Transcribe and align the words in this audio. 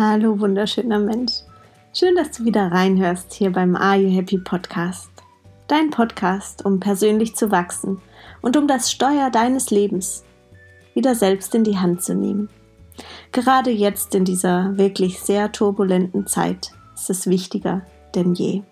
Hallo, 0.00 0.38
wunderschöner 0.38 1.00
Mensch. 1.00 1.32
Schön, 1.92 2.14
dass 2.14 2.30
du 2.30 2.44
wieder 2.44 2.70
reinhörst 2.70 3.34
hier 3.34 3.50
beim 3.50 3.74
Are 3.74 3.96
You 3.96 4.08
Happy 4.16 4.38
Podcast. 4.38 5.10
Dein 5.66 5.90
Podcast, 5.90 6.64
um 6.64 6.78
persönlich 6.78 7.34
zu 7.34 7.50
wachsen 7.50 8.00
und 8.40 8.56
um 8.56 8.68
das 8.68 8.92
Steuer 8.92 9.28
deines 9.30 9.72
Lebens 9.72 10.22
wieder 10.94 11.16
selbst 11.16 11.52
in 11.56 11.64
die 11.64 11.78
Hand 11.78 12.00
zu 12.00 12.14
nehmen. 12.14 12.48
Gerade 13.32 13.72
jetzt 13.72 14.14
in 14.14 14.24
dieser 14.24 14.78
wirklich 14.78 15.18
sehr 15.18 15.50
turbulenten 15.50 16.28
Zeit 16.28 16.70
ist 16.94 17.10
es 17.10 17.26
wichtiger 17.26 17.82
denn 18.14 18.34
je. 18.34 18.62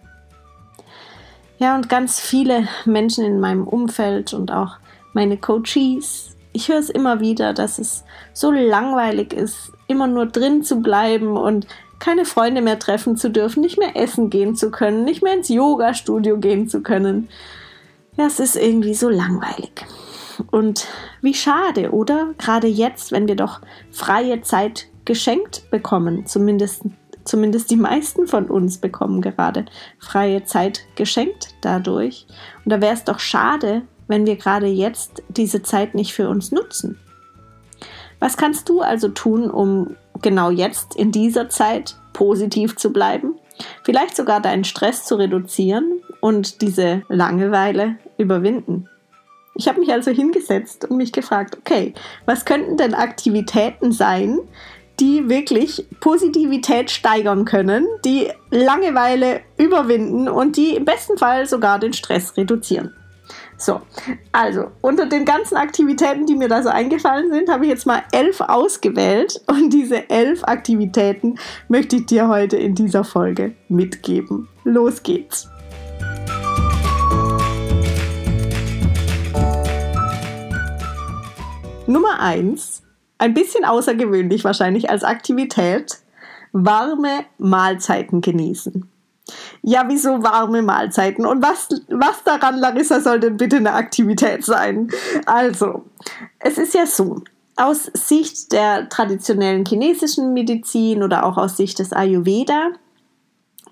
Ja, 1.58 1.74
und 1.74 1.88
ganz 1.88 2.20
viele 2.20 2.68
Menschen 2.84 3.24
in 3.24 3.40
meinem 3.40 3.66
Umfeld 3.66 4.32
und 4.32 4.52
auch 4.52 4.76
meine 5.12 5.38
Coaches 5.38 6.36
ich 6.56 6.68
höre 6.68 6.78
es 6.78 6.88
immer 6.88 7.20
wieder, 7.20 7.52
dass 7.52 7.78
es 7.78 8.02
so 8.32 8.50
langweilig 8.50 9.34
ist, 9.34 9.72
immer 9.88 10.06
nur 10.06 10.26
drin 10.26 10.62
zu 10.62 10.80
bleiben 10.80 11.36
und 11.36 11.66
keine 11.98 12.24
Freunde 12.24 12.60
mehr 12.60 12.78
treffen 12.78 13.16
zu 13.16 13.30
dürfen, 13.30 13.60
nicht 13.60 13.78
mehr 13.78 13.96
essen 13.96 14.30
gehen 14.30 14.54
zu 14.54 14.70
können, 14.70 15.04
nicht 15.04 15.22
mehr 15.22 15.34
ins 15.34 15.48
Yoga-Studio 15.48 16.38
gehen 16.38 16.68
zu 16.68 16.82
können. 16.82 17.28
Ja, 18.16 18.26
es 18.26 18.40
ist 18.40 18.56
irgendwie 18.56 18.94
so 18.94 19.08
langweilig. 19.08 19.84
Und 20.50 20.86
wie 21.22 21.34
schade, 21.34 21.92
oder? 21.92 22.34
Gerade 22.38 22.66
jetzt, 22.66 23.12
wenn 23.12 23.28
wir 23.28 23.36
doch 23.36 23.60
freie 23.90 24.42
Zeit 24.42 24.86
geschenkt 25.04 25.70
bekommen, 25.70 26.26
zumindest, 26.26 26.82
zumindest 27.24 27.70
die 27.70 27.76
meisten 27.76 28.26
von 28.26 28.46
uns 28.46 28.78
bekommen 28.78 29.22
gerade 29.22 29.64
freie 29.98 30.44
Zeit 30.44 30.80
geschenkt 30.96 31.54
dadurch. 31.62 32.26
Und 32.64 32.72
da 32.72 32.80
wäre 32.80 32.94
es 32.94 33.04
doch 33.04 33.18
schade, 33.18 33.82
wenn 34.08 34.26
wir 34.26 34.36
gerade 34.36 34.66
jetzt 34.66 35.22
diese 35.28 35.62
Zeit 35.62 35.94
nicht 35.94 36.12
für 36.12 36.28
uns 36.28 36.52
nutzen? 36.52 36.98
Was 38.20 38.36
kannst 38.36 38.68
du 38.68 38.80
also 38.80 39.08
tun, 39.08 39.50
um 39.50 39.96
genau 40.22 40.50
jetzt 40.50 40.96
in 40.96 41.12
dieser 41.12 41.48
Zeit 41.48 41.96
positiv 42.12 42.76
zu 42.76 42.92
bleiben? 42.92 43.34
Vielleicht 43.84 44.16
sogar 44.16 44.40
deinen 44.40 44.64
Stress 44.64 45.04
zu 45.04 45.16
reduzieren 45.16 46.00
und 46.20 46.60
diese 46.62 47.02
Langeweile 47.08 47.96
überwinden. 48.18 48.88
Ich 49.54 49.68
habe 49.68 49.80
mich 49.80 49.90
also 49.90 50.10
hingesetzt 50.10 50.84
und 50.84 50.98
mich 50.98 51.12
gefragt, 51.12 51.56
okay, 51.58 51.94
was 52.26 52.44
könnten 52.44 52.76
denn 52.76 52.94
Aktivitäten 52.94 53.90
sein, 53.90 54.38
die 55.00 55.28
wirklich 55.28 55.86
Positivität 56.00 56.90
steigern 56.90 57.44
können, 57.44 57.86
die 58.04 58.28
Langeweile 58.50 59.40
überwinden 59.56 60.28
und 60.28 60.56
die 60.56 60.76
im 60.76 60.84
besten 60.84 61.16
Fall 61.16 61.46
sogar 61.46 61.78
den 61.78 61.92
Stress 61.92 62.36
reduzieren? 62.36 62.94
So, 63.58 63.80
also 64.32 64.70
unter 64.82 65.06
den 65.06 65.24
ganzen 65.24 65.56
Aktivitäten, 65.56 66.26
die 66.26 66.34
mir 66.34 66.48
da 66.48 66.62
so 66.62 66.68
eingefallen 66.68 67.32
sind, 67.32 67.48
habe 67.48 67.64
ich 67.64 67.70
jetzt 67.70 67.86
mal 67.86 68.02
elf 68.12 68.40
ausgewählt 68.42 69.40
und 69.46 69.72
diese 69.72 70.10
elf 70.10 70.44
Aktivitäten 70.44 71.38
möchte 71.68 71.96
ich 71.96 72.06
dir 72.06 72.28
heute 72.28 72.58
in 72.58 72.74
dieser 72.74 73.02
Folge 73.02 73.54
mitgeben. 73.68 74.48
Los 74.64 75.02
geht's! 75.02 75.48
Nummer 81.86 82.20
eins, 82.20 82.82
ein 83.16 83.32
bisschen 83.32 83.64
außergewöhnlich 83.64 84.44
wahrscheinlich 84.44 84.90
als 84.90 85.02
Aktivität, 85.02 85.98
warme 86.52 87.24
Mahlzeiten 87.38 88.20
genießen. 88.20 88.90
Ja, 89.62 89.84
wieso 89.88 90.22
warme 90.22 90.62
Mahlzeiten? 90.62 91.26
Und 91.26 91.42
was, 91.42 91.68
was 91.88 92.22
daran, 92.24 92.58
Larissa, 92.58 93.00
soll 93.00 93.20
denn 93.20 93.36
bitte 93.36 93.56
eine 93.56 93.72
Aktivität 93.72 94.44
sein? 94.44 94.88
Also, 95.26 95.84
es 96.38 96.58
ist 96.58 96.74
ja 96.74 96.86
so, 96.86 97.22
aus 97.56 97.90
Sicht 97.94 98.52
der 98.52 98.88
traditionellen 98.88 99.64
chinesischen 99.64 100.34
Medizin 100.34 101.02
oder 101.02 101.24
auch 101.24 101.38
aus 101.38 101.56
Sicht 101.56 101.78
des 101.78 101.92
Ayurveda 101.92 102.70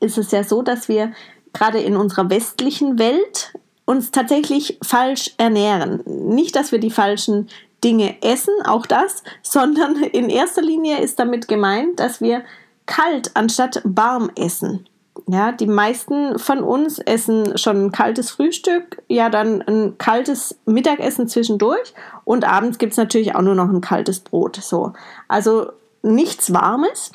ist 0.01 0.19
es 0.19 0.31
ja 0.31 0.43
so, 0.43 0.63
dass 0.63 0.89
wir 0.89 1.13
gerade 1.53 1.79
in 1.79 1.97
unserer 1.97 2.31
westlichen 2.31 2.99
Welt 2.99 3.55
uns 3.85 4.11
tatsächlich 4.11 4.79
falsch 4.83 5.35
ernähren. 5.37 6.03
Nicht, 6.07 6.57
dass 6.57 6.73
wir 6.73 6.81
die 6.81 6.91
falschen 6.91 7.49
Dinge 7.85 8.23
essen, 8.23 8.55
auch 8.65 8.87
das, 8.87 9.23
sondern 9.43 9.97
in 10.03 10.31
erster 10.31 10.63
Linie 10.63 11.01
ist 11.01 11.19
damit 11.19 11.49
gemeint, 11.49 12.01
dass 12.01 12.21
wir 12.21 12.43
kalt 12.87 13.31
anstatt 13.35 13.83
warm 13.85 14.31
essen. 14.37 14.89
Ja, 15.29 15.53
die 15.53 15.67
meisten 15.67 16.39
von 16.39 16.63
uns 16.63 16.99
essen 16.99 17.57
schon 17.57 17.87
ein 17.87 17.93
kaltes 17.93 18.31
Frühstück, 18.31 19.03
ja, 19.09 19.31
dann 19.31 19.63
ein 19.63 19.97
kaltes 19.97 20.59
Mittagessen 20.67 21.29
zwischendurch 21.29 21.95
und 22.25 22.45
abends 22.45 22.79
gibt 22.79 22.93
es 22.93 22.97
natürlich 22.99 23.35
auch 23.35 23.43
nur 23.43 23.55
noch 23.55 23.69
ein 23.69 23.81
kaltes 23.81 24.21
Brot. 24.21 24.57
So. 24.57 24.93
Also 25.29 25.71
nichts 26.03 26.53
Warmes. 26.53 27.13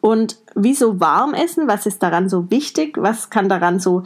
Und 0.00 0.36
wieso 0.54 1.00
warm 1.00 1.32
essen? 1.34 1.66
Was 1.66 1.86
ist 1.86 2.02
daran 2.02 2.28
so 2.28 2.50
wichtig? 2.50 2.96
Was 2.98 3.30
kann 3.30 3.48
daran 3.48 3.80
so 3.80 4.02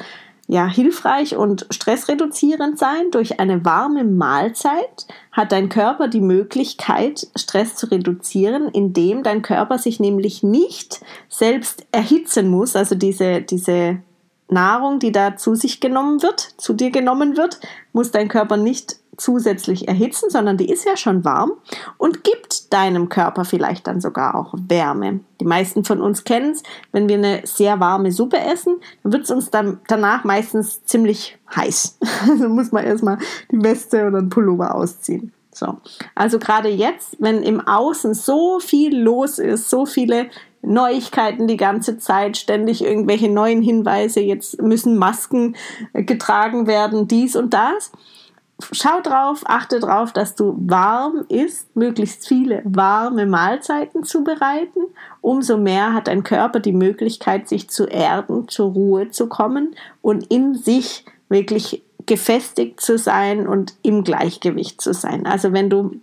ja, 0.48 0.66
hilfreich 0.66 1.36
und 1.36 1.66
stressreduzierend 1.70 2.78
sein. 2.78 3.10
Durch 3.10 3.41
eine 3.41 3.64
warme 3.64 4.04
Mahlzeit 4.04 5.06
hat 5.30 5.53
dein 5.53 5.69
Körper 5.69 6.08
die 6.08 6.20
Möglichkeit, 6.20 7.28
Stress 7.36 7.76
zu 7.76 7.91
reduzieren, 7.91 8.69
indem 8.69 9.22
dein 9.22 9.42
Körper 9.42 9.78
sich 9.78 10.00
nämlich 10.00 10.42
nicht 10.42 11.00
selbst 11.28 11.86
erhitzen 11.92 12.48
muss. 12.48 12.76
Also 12.76 12.94
diese, 12.94 13.41
diese 13.41 14.00
Nahrung, 14.48 14.98
die 14.98 15.12
da 15.12 15.36
zu 15.36 15.54
sich 15.54 15.80
genommen 15.80 16.22
wird, 16.22 16.41
zu 16.41 16.72
dir 16.74 16.91
genommen 16.91 17.36
wird, 17.36 17.60
muss 17.92 18.10
dein 18.10 18.28
Körper 18.28 18.56
nicht 18.56 18.97
zusätzlich 19.17 19.89
erhitzen, 19.89 20.31
sondern 20.31 20.56
die 20.56 20.71
ist 20.71 20.84
ja 20.84 20.97
schon 20.97 21.25
warm 21.25 21.53
und 21.99 22.25
gibt 22.25 22.73
deinem 22.73 23.09
Körper 23.09 23.45
vielleicht 23.45 23.87
dann 23.87 24.00
sogar 24.00 24.34
auch 24.34 24.55
Wärme. 24.69 25.21
Die 25.41 25.45
meisten 25.45 25.84
von 25.84 26.00
uns 26.00 26.25
kennen 26.25 26.53
es, 26.53 26.62
wenn 26.93 27.09
wir 27.09 27.17
eine 27.17 27.43
sehr 27.45 27.78
warme 27.78 28.11
Suppe 28.11 28.39
essen, 28.39 28.81
dann 29.03 29.12
wird 29.12 29.25
es 29.25 29.31
uns 29.31 29.51
dann 29.51 29.81
danach 29.87 30.25
meistens 30.25 30.84
ziemlich 30.84 31.39
heiß. 31.55 31.99
Also 32.22 32.49
muss 32.49 32.72
man 32.72 32.84
erstmal 32.84 33.19
die 33.51 33.62
Weste 33.62 34.06
oder 34.06 34.21
den 34.21 34.31
Pullover 34.31 34.75
ausziehen. 34.75 35.33
So. 35.53 35.77
Also 36.15 36.39
gerade 36.39 36.69
jetzt, 36.69 37.17
wenn 37.19 37.43
im 37.43 37.61
Außen 37.61 38.15
so 38.15 38.59
viel 38.59 38.97
los 38.97 39.39
ist, 39.39 39.69
so 39.69 39.84
viele 39.84 40.28
Neuigkeiten 40.62 41.47
die 41.47 41.56
ganze 41.56 41.99
Zeit, 41.99 42.37
ständig 42.37 42.83
irgendwelche 42.83 43.28
neuen 43.28 43.61
Hinweise, 43.61 44.21
jetzt 44.21 44.62
müssen 44.62 44.97
Masken 44.97 45.56
getragen 45.93 46.67
werden, 46.67 47.09
dies 47.09 47.37
und 47.37 47.53
das 47.53 47.93
schau 48.73 49.00
drauf, 49.00 49.43
achte 49.47 49.81
drauf, 49.81 50.12
dass 50.12 50.34
du 50.34 50.55
warm 50.59 51.25
isst, 51.28 51.75
möglichst 51.77 52.27
viele 52.27 52.62
warme 52.65 53.27
Mahlzeiten 53.27 54.05
zubereiten. 54.05 54.81
Umso 55.21 55.56
mehr 55.56 55.93
hat 55.93 56.09
dein 56.09 56.23
Körper 56.23 56.61
die 56.61 56.72
Möglichkeit, 56.72 57.49
sich 57.49 57.69
zu 57.69 57.87
erden, 57.87 58.49
zur 58.49 58.72
Ruhe 58.72 59.11
zu 59.11 59.28
kommen 59.28 59.75
und 60.01 60.27
in 60.33 60.55
sich 60.55 61.05
wirklich 61.28 61.83
gefestigt 62.06 62.81
zu 62.81 62.99
sein 62.99 63.47
und 63.47 63.75
im 63.83 64.05
Gleichgewicht 64.05 64.81
zu 64.81 64.93
sein. 64.93 65.27
Also 65.27 65.53
wenn 65.53 65.71
du 65.71 66.01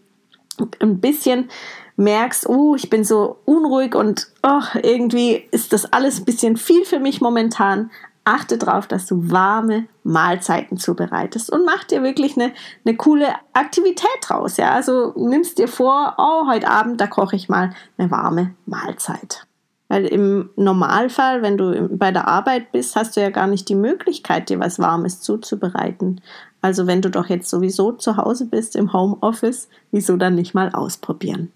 ein 0.79 0.99
bisschen 0.99 1.49
merkst, 1.95 2.47
oh, 2.47 2.75
ich 2.75 2.89
bin 2.89 3.03
so 3.03 3.37
unruhig 3.45 3.93
und 3.93 4.27
oh, 4.41 4.61
irgendwie 4.81 5.43
ist 5.51 5.73
das 5.73 5.91
alles 5.91 6.19
ein 6.19 6.25
bisschen 6.25 6.57
viel 6.57 6.85
für 6.85 6.99
mich 6.99 7.21
momentan, 7.21 7.91
achte 8.29 8.59
darauf, 8.59 8.87
dass 8.87 9.07
du 9.07 9.31
warme 9.31 9.87
Mahlzeiten 10.03 10.77
zubereitest 10.77 11.51
und 11.51 11.65
mach 11.65 11.83
dir 11.83 12.03
wirklich 12.03 12.37
eine, 12.37 12.53
eine 12.85 12.95
coole 12.95 13.27
Aktivität 13.53 14.07
draus. 14.21 14.57
Ja? 14.57 14.73
Also 14.73 15.13
nimmst 15.17 15.57
dir 15.57 15.67
vor, 15.67 16.13
oh, 16.17 16.47
heute 16.47 16.69
Abend, 16.69 17.01
da 17.01 17.07
koche 17.07 17.35
ich 17.35 17.49
mal 17.49 17.73
eine 17.97 18.11
warme 18.11 18.53
Mahlzeit. 18.67 19.47
Weil 19.87 20.05
im 20.05 20.51
Normalfall, 20.55 21.41
wenn 21.41 21.57
du 21.57 21.89
bei 21.97 22.11
der 22.11 22.27
Arbeit 22.27 22.71
bist, 22.71 22.95
hast 22.95 23.17
du 23.17 23.21
ja 23.21 23.31
gar 23.31 23.47
nicht 23.47 23.67
die 23.67 23.75
Möglichkeit, 23.75 24.49
dir 24.49 24.59
was 24.59 24.77
Warmes 24.77 25.21
zuzubereiten. 25.21 26.21
Also 26.61 26.85
wenn 26.85 27.01
du 27.01 27.09
doch 27.09 27.27
jetzt 27.27 27.49
sowieso 27.49 27.93
zu 27.93 28.15
Hause 28.15 28.45
bist 28.45 28.75
im 28.75 28.93
Homeoffice, 28.93 29.69
wieso 29.91 30.17
dann 30.17 30.35
nicht 30.35 30.53
mal 30.53 30.69
ausprobieren? 30.71 31.51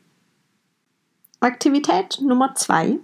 Aktivität 1.39 2.19
Nummer 2.21 2.55
zwei 2.55 2.97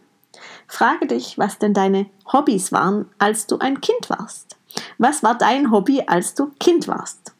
Frage 0.69 1.07
dich, 1.07 1.39
was 1.39 1.57
denn 1.57 1.73
deine 1.73 2.05
Hobbys 2.31 2.71
waren, 2.71 3.09
als 3.17 3.47
du 3.47 3.57
ein 3.57 3.81
Kind 3.81 4.09
warst. 4.09 4.55
Was 4.99 5.23
war 5.23 5.35
dein 5.35 5.71
Hobby, 5.71 6.03
als 6.05 6.35
du 6.35 6.51
Kind 6.59 6.87
warst? 6.87 7.33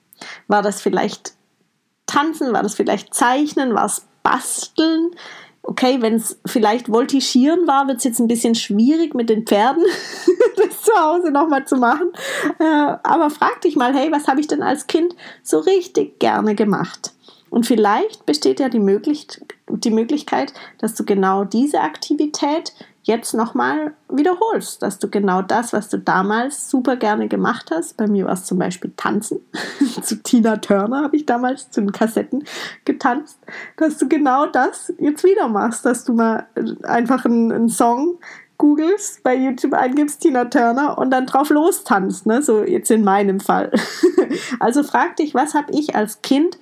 War 0.47 0.63
das 0.63 0.81
vielleicht 0.81 1.33
Tanzen? 2.07 2.53
War 2.53 2.63
das 2.63 2.73
vielleicht 2.73 3.13
Zeichnen? 3.13 3.75
War 3.75 3.85
es 3.85 4.07
Basteln? 4.23 5.11
Okay, 5.61 6.01
wenn 6.01 6.15
es 6.15 6.39
vielleicht 6.47 6.87
Voltigieren 6.89 7.67
war, 7.67 7.87
wird 7.87 7.99
es 7.99 8.03
jetzt 8.03 8.19
ein 8.19 8.27
bisschen 8.27 8.55
schwierig 8.55 9.13
mit 9.13 9.29
den 9.29 9.45
Pferden, 9.45 9.83
das 10.57 10.81
zu 10.81 10.91
Hause 10.99 11.29
nochmal 11.29 11.65
zu 11.65 11.75
machen. 11.75 12.11
Äh, 12.57 12.63
aber 13.03 13.29
frag 13.29 13.61
dich 13.61 13.75
mal, 13.75 13.93
hey, 13.93 14.11
was 14.11 14.27
habe 14.27 14.41
ich 14.41 14.47
denn 14.47 14.63
als 14.63 14.87
Kind 14.87 15.15
so 15.43 15.59
richtig 15.59 16.17
gerne 16.19 16.55
gemacht? 16.55 17.13
Und 17.51 17.65
vielleicht 17.65 18.25
besteht 18.25 18.59
ja 18.59 18.69
die, 18.69 18.79
Möglich 18.79 19.27
die 19.67 19.91
Möglichkeit, 19.91 20.53
dass 20.79 20.95
du 20.95 21.03
genau 21.03 21.43
diese 21.43 21.81
Aktivität 21.81 22.73
jetzt 23.09 23.33
nochmal 23.33 23.93
wiederholst, 24.07 24.83
dass 24.83 24.99
du 24.99 25.09
genau 25.09 25.41
das, 25.41 25.73
was 25.73 25.89
du 25.89 25.97
damals 25.97 26.69
super 26.69 26.95
gerne 26.95 27.27
gemacht 27.27 27.71
hast, 27.71 27.97
bei 27.97 28.07
mir 28.07 28.25
war 28.25 28.33
es 28.33 28.45
zum 28.45 28.59
Beispiel 28.59 28.93
Tanzen, 28.95 29.39
zu 30.01 30.21
Tina 30.21 30.57
Turner 30.57 31.03
habe 31.03 31.17
ich 31.17 31.25
damals 31.25 31.71
zu 31.71 31.81
den 31.81 31.91
Kassetten 31.91 32.45
getanzt, 32.85 33.39
dass 33.77 33.97
du 33.97 34.07
genau 34.07 34.45
das 34.45 34.93
jetzt 34.99 35.23
wieder 35.23 35.47
machst, 35.47 35.85
dass 35.85 36.05
du 36.05 36.13
mal 36.13 36.45
einfach 36.83 37.25
einen, 37.25 37.51
einen 37.51 37.69
Song 37.69 38.19
googelst, 38.59 39.23
bei 39.23 39.35
YouTube 39.35 39.73
eingibst 39.73 40.21
Tina 40.21 40.45
Turner 40.45 40.97
und 40.99 41.09
dann 41.09 41.25
drauf 41.25 41.49
lostanzt, 41.49 42.27
ne? 42.27 42.43
so 42.43 42.63
jetzt 42.63 42.91
in 42.91 43.03
meinem 43.03 43.39
Fall. 43.39 43.71
also 44.59 44.83
frag 44.83 45.15
dich, 45.15 45.33
was 45.33 45.55
habe 45.55 45.71
ich 45.71 45.95
als 45.95 46.21
Kind 46.21 46.59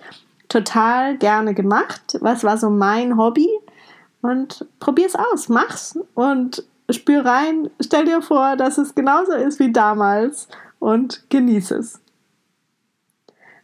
total 0.47 1.17
gerne 1.17 1.53
gemacht? 1.53 2.17
Was 2.21 2.45
war 2.45 2.57
so 2.57 2.69
mein 2.69 3.17
Hobby? 3.17 3.49
Und 4.21 4.65
probier's 4.79 5.15
aus, 5.15 5.49
mach's 5.49 5.97
und 6.15 6.63
spür 6.89 7.25
rein, 7.25 7.69
stell 7.81 8.05
dir 8.05 8.21
vor, 8.21 8.55
dass 8.55 8.77
es 8.77 8.95
genauso 8.95 9.33
ist 9.33 9.59
wie 9.59 9.71
damals 9.71 10.47
und 10.79 11.29
genieße 11.29 11.75
es. 11.75 11.99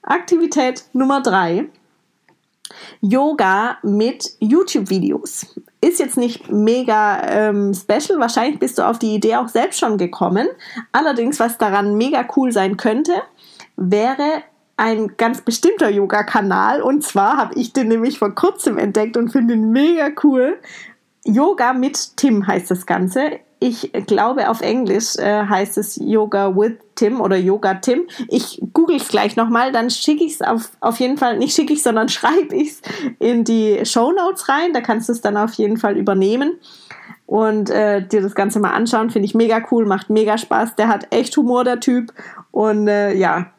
Aktivität 0.01 0.85
Nummer 0.93 1.21
drei. 1.21 1.69
Yoga 3.01 3.77
mit 3.83 4.31
YouTube-Videos. 4.39 5.59
Ist 5.81 5.99
jetzt 5.99 6.17
nicht 6.17 6.49
mega 6.51 7.21
ähm, 7.27 7.73
special, 7.73 8.19
wahrscheinlich 8.19 8.59
bist 8.59 8.77
du 8.77 8.87
auf 8.87 8.99
die 8.99 9.13
Idee 9.13 9.35
auch 9.35 9.47
selbst 9.47 9.79
schon 9.79 9.97
gekommen. 9.97 10.47
Allerdings, 10.91 11.39
was 11.39 11.57
daran 11.57 11.95
mega 11.95 12.25
cool 12.35 12.51
sein 12.51 12.77
könnte, 12.77 13.13
wäre 13.75 14.43
ein 14.77 15.15
ganz 15.17 15.41
bestimmter 15.41 15.89
Yoga-Kanal. 15.89 16.81
Und 16.81 17.03
zwar 17.03 17.37
habe 17.37 17.59
ich 17.59 17.73
den 17.73 17.87
nämlich 17.87 18.19
vor 18.19 18.33
kurzem 18.33 18.77
entdeckt 18.77 19.17
und 19.17 19.29
finde 19.29 19.53
ihn 19.53 19.71
mega 19.71 20.09
cool. 20.23 20.59
Yoga 21.25 21.73
mit 21.73 22.17
Tim 22.17 22.45
heißt 22.45 22.69
das 22.71 22.85
Ganze. 22.85 23.39
Ich 23.59 23.93
glaube, 24.07 24.49
auf 24.49 24.59
Englisch 24.59 25.15
äh, 25.15 25.45
heißt 25.45 25.77
es 25.77 25.95
Yoga 25.95 26.53
with 26.53 26.73
Tim 26.95 27.21
oder 27.21 27.37
Yoga 27.37 27.75
Tim. 27.75 28.01
Ich 28.27 28.61
google 28.73 28.97
es 28.97 29.07
gleich 29.07 29.37
nochmal, 29.37 29.71
dann 29.71 29.89
schicke 29.89 30.25
ich 30.25 30.33
es 30.33 30.41
auf, 30.41 30.71
auf 30.81 30.99
jeden 30.99 31.17
Fall, 31.17 31.37
nicht 31.37 31.55
schicke 31.55 31.71
ich, 31.71 31.81
sondern 31.81 32.09
schreibe 32.09 32.55
ich 32.55 32.71
es 32.71 32.81
in 33.19 33.45
die 33.45 33.85
Show 33.85 34.11
Notes 34.11 34.49
rein. 34.49 34.73
Da 34.73 34.81
kannst 34.81 35.07
du 35.07 35.13
es 35.13 35.21
dann 35.21 35.37
auf 35.37 35.53
jeden 35.53 35.77
Fall 35.77 35.97
übernehmen 35.97 36.59
und 37.25 37.69
äh, 37.69 38.05
dir 38.05 38.21
das 38.21 38.35
Ganze 38.35 38.59
mal 38.59 38.73
anschauen. 38.73 39.11
Finde 39.11 39.27
ich 39.27 39.33
mega 39.33 39.63
cool, 39.71 39.85
macht 39.85 40.09
mega 40.09 40.37
Spaß. 40.37 40.75
Der 40.75 40.89
hat 40.89 41.07
echt 41.11 41.37
Humor, 41.37 41.63
der 41.63 41.79
Typ. 41.79 42.11
Und 42.51 42.89
äh, 42.89 43.13
ja, 43.13 43.53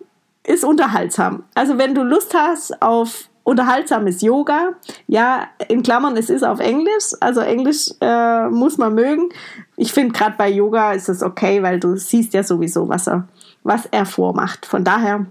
ist 0.47 0.65
unterhaltsam. 0.65 1.45
Also 1.55 1.79
wenn 1.79 1.95
du 1.95 2.03
Lust 2.03 2.35
hast 2.35 2.81
auf 2.83 3.29
unterhaltsames 3.45 4.23
Yoga, 4.23 4.71
ja, 5.07 5.49
in 5.69 5.83
Klammern, 5.83 6.17
es 6.17 6.31
ist 6.31 6.43
auf 6.43 6.61
Englisch, 6.61 7.13
also 7.21 7.41
Englisch 7.41 7.91
äh, 8.01 8.49
muss 8.49 8.79
man 8.79 8.95
mögen. 8.95 9.29
Ich 9.77 9.93
finde 9.93 10.13
gerade 10.13 10.35
bei 10.37 10.49
Yoga 10.49 10.93
ist 10.93 11.09
es 11.09 11.23
okay, 11.23 11.63
weil 11.63 11.79
du 11.79 11.97
siehst 11.97 12.33
ja 12.35 12.43
sowieso, 12.43 12.89
was 12.89 13.07
er, 13.07 13.29
was 13.63 13.87
er 13.87 14.07
vormacht. 14.07 14.65
Von 14.65 14.83
daher, 14.83 15.27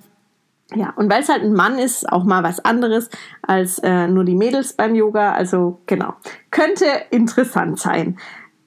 ja, 0.76 0.94
und 0.96 1.12
weil 1.12 1.22
es 1.22 1.30
halt 1.30 1.42
ein 1.42 1.54
Mann 1.54 1.80
ist, 1.80 2.08
auch 2.12 2.24
mal 2.24 2.44
was 2.44 2.64
anderes 2.64 3.10
als 3.42 3.80
äh, 3.80 4.08
nur 4.08 4.24
die 4.24 4.36
Mädels 4.36 4.74
beim 4.74 4.94
Yoga. 4.96 5.34
Also 5.34 5.82
genau, 5.88 6.14
könnte 6.52 6.86
interessant 7.10 7.80
sein. 7.80 8.18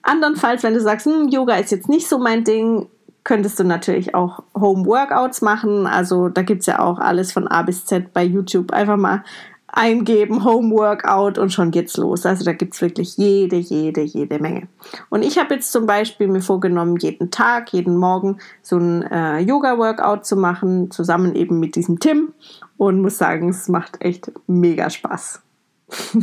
Andernfalls, 0.03 0.63
wenn 0.63 0.75
du 0.75 0.81
sagst, 0.81 1.07
hm, 1.07 1.29
Yoga 1.29 1.57
ist 1.57 1.71
jetzt 1.71 1.89
nicht 1.89 2.09
so 2.09 2.19
mein 2.19 2.45
Ding, 2.45 2.89
könntest 3.26 3.58
du 3.58 3.64
natürlich 3.64 4.14
auch 4.14 4.44
Home 4.55 4.87
Workouts 4.87 5.43
machen. 5.43 5.88
Also 5.88 6.28
da 6.28 6.43
gibt 6.43 6.61
es 6.61 6.67
ja 6.67 6.78
auch 6.78 7.00
alles 7.00 7.32
von 7.32 7.49
A 7.49 7.62
bis 7.62 7.84
Z 7.84 8.12
bei 8.12 8.23
YouTube. 8.23 8.73
Einfach 8.73 8.96
mal 8.96 9.25
eingeben, 9.67 10.44
Home 10.44 10.73
Workout 10.73 11.37
und 11.37 11.52
schon 11.52 11.73
geht's 11.73 11.96
los. 11.96 12.25
Also 12.25 12.44
da 12.44 12.52
gibt 12.52 12.75
es 12.75 12.81
wirklich 12.81 13.17
jede, 13.17 13.56
jede, 13.56 14.02
jede 14.02 14.38
Menge. 14.38 14.69
Und 15.11 15.25
ich 15.25 15.38
habe 15.38 15.55
jetzt 15.55 15.73
zum 15.73 15.87
Beispiel 15.87 16.28
mir 16.28 16.40
vorgenommen, 16.40 16.99
jeden 16.99 17.32
Tag, 17.32 17.73
jeden 17.73 17.96
Morgen 17.96 18.38
so 18.62 18.78
ein 18.78 19.02
äh, 19.02 19.40
Yoga-Workout 19.40 20.25
zu 20.25 20.37
machen, 20.37 20.93
zusammen 20.93 21.34
eben 21.34 21.58
mit 21.58 21.75
diesem 21.75 21.99
Tim. 21.99 22.32
Und 22.76 23.02
muss 23.02 23.19
sagen, 23.19 23.49
es 23.49 23.69
macht 23.69 24.00
echt 24.02 24.31
mega 24.46 24.88
Spaß. 24.88 25.43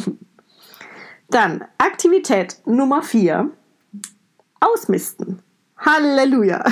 Dann 1.29 1.65
Aktivität 1.77 2.61
Nummer 2.65 3.03
4. 3.03 3.49
Ausmisten. 4.61 5.41
Halleluja. 5.85 6.63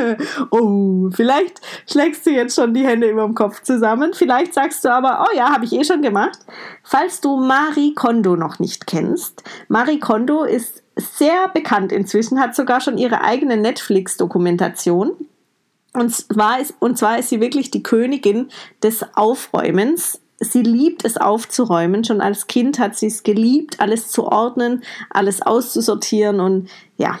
oh, 0.50 1.10
vielleicht 1.10 1.60
schlägst 1.90 2.26
du 2.26 2.30
jetzt 2.30 2.56
schon 2.56 2.74
die 2.74 2.86
Hände 2.86 3.08
über 3.08 3.24
dem 3.24 3.34
Kopf 3.34 3.62
zusammen. 3.62 4.12
Vielleicht 4.14 4.54
sagst 4.54 4.84
du 4.84 4.92
aber, 4.92 5.26
oh 5.26 5.36
ja, 5.36 5.50
habe 5.52 5.64
ich 5.64 5.72
eh 5.72 5.84
schon 5.84 6.02
gemacht. 6.02 6.38
Falls 6.82 7.20
du 7.20 7.36
Marie 7.36 7.94
Kondo 7.94 8.36
noch 8.36 8.58
nicht 8.58 8.86
kennst, 8.86 9.42
Marie 9.68 10.00
Kondo 10.00 10.42
ist 10.42 10.82
sehr 10.96 11.48
bekannt 11.48 11.92
inzwischen, 11.92 12.40
hat 12.40 12.56
sogar 12.56 12.80
schon 12.80 12.98
ihre 12.98 13.22
eigene 13.22 13.56
Netflix-Dokumentation. 13.56 15.12
Und 15.94 16.14
zwar, 16.14 16.60
ist, 16.60 16.74
und 16.80 16.98
zwar 16.98 17.18
ist 17.18 17.28
sie 17.28 17.40
wirklich 17.40 17.70
die 17.70 17.82
Königin 17.82 18.48
des 18.82 19.04
Aufräumens 19.14 20.20
sie 20.40 20.62
liebt 20.62 21.04
es 21.04 21.16
aufzuräumen. 21.16 22.04
Schon 22.04 22.20
als 22.20 22.46
Kind 22.46 22.78
hat 22.78 22.96
sie 22.96 23.06
es 23.06 23.22
geliebt, 23.22 23.80
alles 23.80 24.08
zu 24.08 24.26
ordnen, 24.26 24.82
alles 25.10 25.42
auszusortieren 25.42 26.40
und 26.40 26.68
ja, 26.96 27.18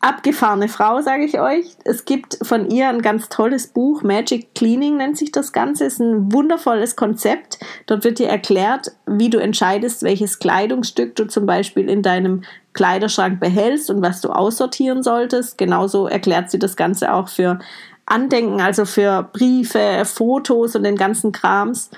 abgefahrene 0.00 0.68
Frau, 0.68 1.00
sage 1.00 1.24
ich 1.24 1.40
euch. 1.40 1.64
Es 1.84 2.04
gibt 2.04 2.38
von 2.42 2.70
ihr 2.70 2.88
ein 2.88 3.02
ganz 3.02 3.28
tolles 3.28 3.66
Buch, 3.68 4.02
Magic 4.02 4.54
Cleaning 4.54 4.96
nennt 4.96 5.18
sich 5.18 5.32
das 5.32 5.52
Ganze, 5.52 5.86
ist 5.86 5.98
ein 5.98 6.32
wundervolles 6.32 6.94
Konzept. 6.94 7.58
Dort 7.86 8.04
wird 8.04 8.18
dir 8.18 8.28
erklärt, 8.28 8.92
wie 9.06 9.30
du 9.30 9.38
entscheidest, 9.38 10.02
welches 10.04 10.38
Kleidungsstück 10.38 11.16
du 11.16 11.26
zum 11.26 11.46
Beispiel 11.46 11.88
in 11.88 12.02
deinem 12.02 12.42
Kleiderschrank 12.74 13.40
behältst 13.40 13.90
und 13.90 14.02
was 14.02 14.20
du 14.20 14.30
aussortieren 14.30 15.02
solltest. 15.02 15.58
Genauso 15.58 16.06
erklärt 16.06 16.50
sie 16.50 16.60
das 16.60 16.76
Ganze 16.76 17.12
auch 17.12 17.28
für 17.28 17.58
Andenken, 18.06 18.60
also 18.60 18.84
für 18.84 19.28
Briefe, 19.32 20.04
Fotos 20.04 20.76
und 20.76 20.84
den 20.84 20.96
ganzen 20.96 21.32
Krams. 21.32 21.90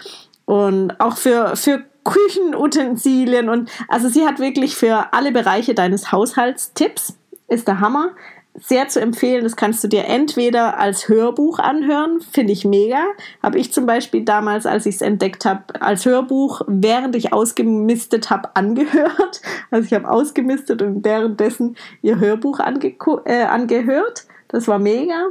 Und 0.46 0.98
auch 1.00 1.16
für, 1.16 1.54
für 1.54 1.84
Küchenutensilien 2.02 3.48
und 3.48 3.70
also 3.88 4.08
sie 4.08 4.26
hat 4.26 4.38
wirklich 4.38 4.74
für 4.74 5.12
alle 5.12 5.32
Bereiche 5.32 5.74
deines 5.74 6.12
Haushalts 6.12 6.72
Tipps 6.72 7.19
ist 7.50 7.68
der 7.68 7.80
Hammer. 7.80 8.10
Sehr 8.54 8.88
zu 8.88 9.00
empfehlen, 9.00 9.44
das 9.44 9.54
kannst 9.54 9.84
du 9.84 9.88
dir 9.88 10.06
entweder 10.06 10.78
als 10.78 11.08
Hörbuch 11.08 11.60
anhören, 11.60 12.20
finde 12.20 12.52
ich 12.52 12.64
mega. 12.64 12.98
Habe 13.42 13.58
ich 13.58 13.72
zum 13.72 13.86
Beispiel 13.86 14.24
damals, 14.24 14.66
als 14.66 14.86
ich 14.86 14.96
es 14.96 15.02
entdeckt 15.02 15.44
habe, 15.44 15.80
als 15.80 16.04
Hörbuch, 16.04 16.62
während 16.66 17.14
ich 17.14 17.32
ausgemistet 17.32 18.28
habe, 18.28 18.50
angehört. 18.56 19.40
Also 19.70 19.86
ich 19.86 19.94
habe 19.94 20.10
ausgemistet 20.10 20.82
und 20.82 21.04
währenddessen 21.04 21.76
ihr 22.02 22.18
Hörbuch 22.18 22.58
ange 22.58 22.96
äh, 23.24 23.44
angehört. 23.44 24.24
Das 24.48 24.66
war 24.66 24.80
mega. 24.80 25.28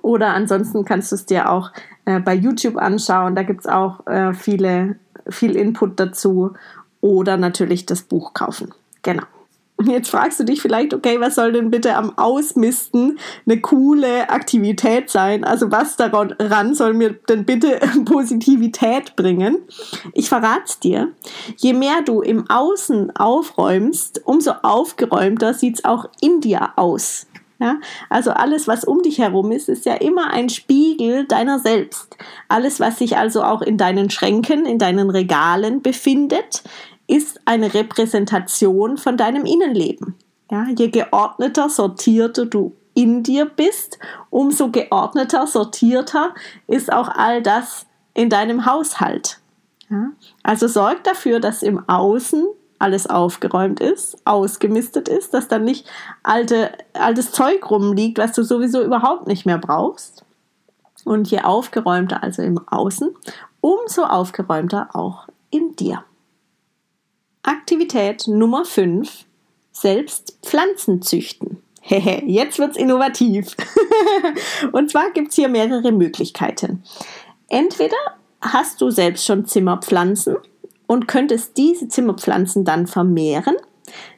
Oder 0.00 0.28
ansonsten 0.34 0.84
kannst 0.84 1.10
du 1.10 1.16
es 1.16 1.26
dir 1.26 1.50
auch 1.50 1.72
äh, 2.04 2.20
bei 2.20 2.34
YouTube 2.34 2.76
anschauen. 2.76 3.34
Da 3.34 3.42
gibt 3.42 3.60
es 3.60 3.66
auch 3.66 4.06
äh, 4.06 4.32
viele, 4.32 4.96
viel 5.28 5.56
Input 5.56 5.98
dazu. 5.98 6.52
Oder 7.00 7.36
natürlich 7.36 7.84
das 7.84 8.02
Buch 8.02 8.32
kaufen. 8.32 8.72
Genau. 9.02 9.24
Jetzt 9.86 10.10
fragst 10.10 10.40
du 10.40 10.44
dich 10.44 10.60
vielleicht, 10.60 10.94
okay, 10.94 11.20
was 11.20 11.34
soll 11.34 11.52
denn 11.52 11.70
bitte 11.70 11.96
am 11.96 12.16
Ausmisten 12.18 13.18
eine 13.46 13.60
coole 13.60 14.30
Aktivität 14.30 15.10
sein? 15.10 15.44
Also 15.44 15.70
was 15.70 15.96
daran 15.96 16.74
soll 16.74 16.94
mir 16.94 17.14
denn 17.28 17.44
bitte 17.44 17.80
Positivität 18.04 19.16
bringen? 19.16 19.58
Ich 20.14 20.28
verrate 20.28 20.80
dir. 20.82 21.12
Je 21.56 21.72
mehr 21.72 22.02
du 22.04 22.20
im 22.20 22.48
Außen 22.48 23.16
aufräumst, 23.16 24.22
umso 24.24 24.52
aufgeräumter 24.62 25.54
sieht 25.54 25.78
es 25.78 25.84
auch 25.84 26.06
in 26.20 26.40
dir 26.40 26.72
aus. 26.76 27.26
Ja, 27.62 27.78
also 28.10 28.32
alles, 28.32 28.66
was 28.66 28.82
um 28.82 29.02
dich 29.02 29.18
herum 29.18 29.52
ist, 29.52 29.68
ist 29.68 29.84
ja 29.86 29.94
immer 29.94 30.32
ein 30.32 30.48
Spiegel 30.48 31.26
deiner 31.26 31.60
selbst. 31.60 32.16
Alles, 32.48 32.80
was 32.80 32.98
sich 32.98 33.16
also 33.16 33.44
auch 33.44 33.62
in 33.62 33.78
deinen 33.78 34.10
Schränken, 34.10 34.66
in 34.66 34.80
deinen 34.80 35.10
Regalen 35.10 35.80
befindet, 35.80 36.64
ist 37.12 37.42
eine 37.44 37.74
Repräsentation 37.74 38.96
von 38.96 39.18
deinem 39.18 39.44
Innenleben. 39.44 40.14
Ja, 40.50 40.64
je 40.74 40.88
geordneter, 40.88 41.68
sortierter 41.68 42.46
du 42.46 42.74
in 42.94 43.22
dir 43.22 43.44
bist, 43.44 43.98
umso 44.30 44.70
geordneter, 44.70 45.46
sortierter 45.46 46.34
ist 46.68 46.90
auch 46.90 47.08
all 47.08 47.42
das 47.42 47.84
in 48.14 48.30
deinem 48.30 48.64
Haushalt. 48.64 49.40
Ja, 49.90 50.12
also 50.42 50.68
sorg 50.68 51.04
dafür, 51.04 51.38
dass 51.38 51.62
im 51.62 51.86
Außen 51.86 52.46
alles 52.78 53.06
aufgeräumt 53.06 53.80
ist, 53.80 54.16
ausgemistet 54.26 55.08
ist, 55.08 55.34
dass 55.34 55.48
dann 55.48 55.64
nicht 55.64 55.86
alte, 56.22 56.72
altes 56.94 57.30
Zeug 57.30 57.70
rumliegt, 57.70 58.16
was 58.16 58.32
du 58.32 58.42
sowieso 58.42 58.82
überhaupt 58.82 59.26
nicht 59.26 59.44
mehr 59.44 59.58
brauchst. 59.58 60.24
Und 61.04 61.30
je 61.30 61.42
aufgeräumter 61.42 62.22
also 62.22 62.40
im 62.40 62.58
Außen, 62.68 63.10
umso 63.60 64.04
aufgeräumter 64.04 64.88
auch 64.94 65.28
in 65.50 65.76
dir. 65.76 66.04
Aktivität 67.42 68.28
Nummer 68.28 68.64
5. 68.64 69.24
Selbst 69.72 70.38
Pflanzen 70.42 71.02
züchten. 71.02 71.62
Hehe, 71.80 72.22
jetzt 72.26 72.58
wird's 72.58 72.76
innovativ. 72.76 73.56
und 74.72 74.90
zwar 74.90 75.10
gibt's 75.10 75.34
hier 75.34 75.48
mehrere 75.48 75.90
Möglichkeiten. 75.90 76.84
Entweder 77.48 77.96
hast 78.40 78.80
du 78.80 78.90
selbst 78.90 79.26
schon 79.26 79.46
Zimmerpflanzen 79.46 80.36
und 80.86 81.08
könntest 81.08 81.56
diese 81.56 81.88
Zimmerpflanzen 81.88 82.64
dann 82.64 82.86
vermehren. 82.86 83.56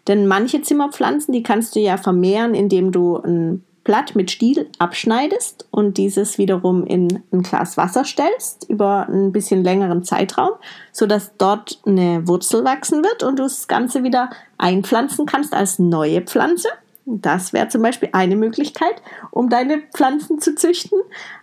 Denn 0.06 0.26
manche 0.26 0.60
Zimmerpflanzen, 0.60 1.32
die 1.32 1.42
kannst 1.42 1.74
du 1.74 1.80
ja 1.80 1.96
vermehren, 1.96 2.54
indem 2.54 2.92
du 2.92 3.16
ein 3.16 3.64
Blatt 3.84 4.16
mit 4.16 4.30
Stiel 4.30 4.68
abschneidest 4.78 5.68
und 5.70 5.98
dieses 5.98 6.38
wiederum 6.38 6.84
in 6.86 7.22
ein 7.32 7.42
Glas 7.42 7.76
Wasser 7.76 8.04
stellst 8.04 8.68
über 8.68 9.06
ein 9.08 9.30
bisschen 9.30 9.62
längeren 9.62 10.02
Zeitraum, 10.02 10.52
sodass 10.90 11.32
dort 11.36 11.80
eine 11.86 12.26
Wurzel 12.26 12.64
wachsen 12.64 13.04
wird 13.04 13.22
und 13.22 13.38
du 13.38 13.42
das 13.42 13.68
Ganze 13.68 14.02
wieder 14.02 14.30
einpflanzen 14.56 15.26
kannst 15.26 15.54
als 15.54 15.78
neue 15.78 16.22
Pflanze. 16.22 16.68
Das 17.06 17.52
wäre 17.52 17.68
zum 17.68 17.82
Beispiel 17.82 18.08
eine 18.12 18.34
Möglichkeit, 18.34 19.02
um 19.30 19.50
deine 19.50 19.82
Pflanzen 19.94 20.40
zu 20.40 20.54
züchten. 20.54 20.98